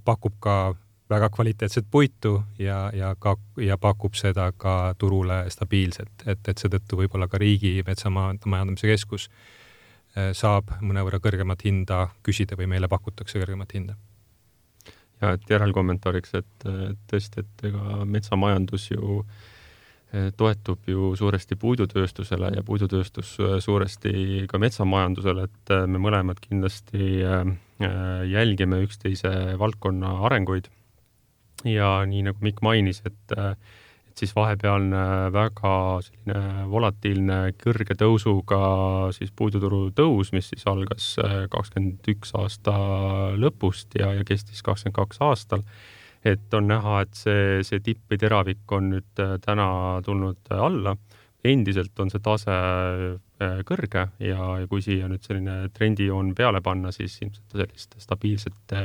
pakub 0.06 0.34
ka 0.40 0.76
väga 1.10 1.30
kvaliteetset 1.30 1.86
puitu 1.92 2.44
ja, 2.60 2.90
ja 2.94 3.16
ka, 3.20 3.36
ja 3.58 3.78
pakub 3.78 4.16
seda 4.16 4.52
ka 4.58 4.96
turule 4.98 5.44
stabiilselt, 5.50 6.26
et, 6.26 6.48
et 6.48 6.58
seetõttu 6.58 6.98
võib-olla 7.04 7.28
ka 7.28 7.38
Riigimetsa 7.38 8.10
Majandamise 8.10 8.88
Keskus 8.88 9.30
äh, 9.30 10.32
saab 10.32 10.72
mõnevõrra 10.82 11.20
kõrgemat 11.24 11.66
hinda 11.68 12.08
küsida 12.24 12.58
või 12.60 12.72
meile 12.72 12.88
pakutakse 12.88 13.40
kõrgemat 13.40 13.76
hinda. 13.76 13.98
ja 15.22 15.36
et 15.38 15.50
järelkommentaariks, 15.50 16.34
et 16.40 16.70
tõesti, 17.12 17.44
et 17.44 17.68
ega 17.70 18.06
metsamajandus 18.06 18.90
ju 18.92 19.20
äh, 19.22 19.52
toetub 20.38 20.90
ju 20.90 21.14
suuresti 21.18 21.58
puidutööstusele 21.60 22.52
ja 22.54 22.64
puidutööstus 22.66 23.34
äh, 23.42 23.58
suuresti 23.64 24.46
ka 24.50 24.60
metsamajandusele, 24.62 25.48
et 25.50 25.74
äh, 25.74 25.88
me 25.90 26.02
mõlemad 26.02 26.42
kindlasti 26.44 27.24
jälgime 28.30 28.78
üksteise 28.86 29.30
valdkonna 29.60 30.14
arenguid. 30.28 30.70
ja 31.66 32.04
nii 32.08 32.22
nagu 32.28 32.38
Mikk 32.44 32.62
mainis, 32.64 33.02
et, 33.06 33.34
et 33.34 34.22
siis 34.22 34.32
vahepealne 34.36 35.32
väga 35.34 35.74
selline 36.06 36.68
volatiilne 36.70 37.40
kõrge 37.60 37.98
tõusuga 38.00 38.62
siis 39.18 39.34
puiduturu 39.36 39.90
tõus, 39.92 40.32
mis 40.32 40.48
siis 40.54 40.64
algas 40.70 41.10
kakskümmend 41.52 42.08
üks 42.14 42.32
aasta 42.40 42.78
lõpust 43.36 43.98
ja, 44.00 44.14
ja 44.14 44.24
kestis 44.24 44.64
kakskümmend 44.64 44.96
kaks 45.02 45.20
aastal 45.26 45.66
et 46.26 46.54
on 46.56 46.70
näha, 46.72 47.02
et 47.04 47.18
see, 47.18 47.60
see 47.68 47.82
tipp 47.84 48.12
või 48.12 48.20
teravik 48.22 48.72
on 48.76 48.90
nüüd 48.94 49.22
äh, 49.22 49.36
täna 49.44 49.68
tulnud 50.06 50.52
äh, 50.52 50.64
alla. 50.70 50.98
endiselt 51.44 52.00
on 52.00 52.08
see 52.08 52.22
tase 52.24 52.54
äh, 52.54 53.58
kõrge 53.68 54.06
ja, 54.24 54.46
ja 54.62 54.68
kui 54.72 54.82
siia 54.82 55.10
nüüd 55.12 55.26
selline 55.28 55.70
trendijoon 55.76 56.32
peale 56.36 56.62
panna, 56.64 56.92
siis 56.96 57.18
ilmselt 57.22 57.52
sellist 57.52 57.98
stabiilset 58.00 58.76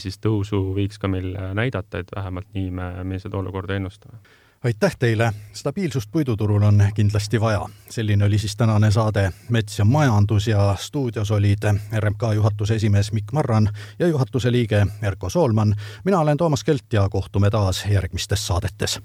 siis 0.00 0.16
tõusu 0.24 0.62
võiks 0.74 0.98
ka 0.98 1.10
meil 1.12 1.36
näidata, 1.54 2.00
et 2.00 2.14
vähemalt 2.16 2.48
nii 2.54 2.70
me, 2.72 2.88
me 3.04 3.18
seda 3.20 3.36
olukorda 3.38 3.76
ennustame 3.76 4.18
aitäh 4.64 4.96
teile, 4.98 5.32
stabiilsust 5.52 6.10
puiduturul 6.12 6.62
on 6.62 6.82
kindlasti 6.94 7.40
vaja. 7.40 7.68
selline 7.90 8.24
oli 8.24 8.38
siis 8.38 8.56
tänane 8.56 8.90
saade 8.90 9.30
Mets 9.48 9.78
ja 9.78 9.84
majandus 9.84 10.48
ja 10.48 10.76
stuudios 10.78 11.30
olid 11.30 11.58
RMK 11.98 12.22
juhatuse 12.34 12.74
esimees 12.74 13.12
Mikk 13.12 13.32
Marran 13.32 13.70
ja 13.98 14.06
juhatuse 14.06 14.52
liige 14.52 14.86
Erko 15.02 15.30
Soolman. 15.30 15.74
mina 16.04 16.20
olen 16.20 16.36
Toomas 16.36 16.64
Kelt 16.64 16.92
ja 16.92 17.08
kohtume 17.08 17.50
taas 17.50 17.84
järgmistes 17.90 18.46
saadetes 18.46 19.00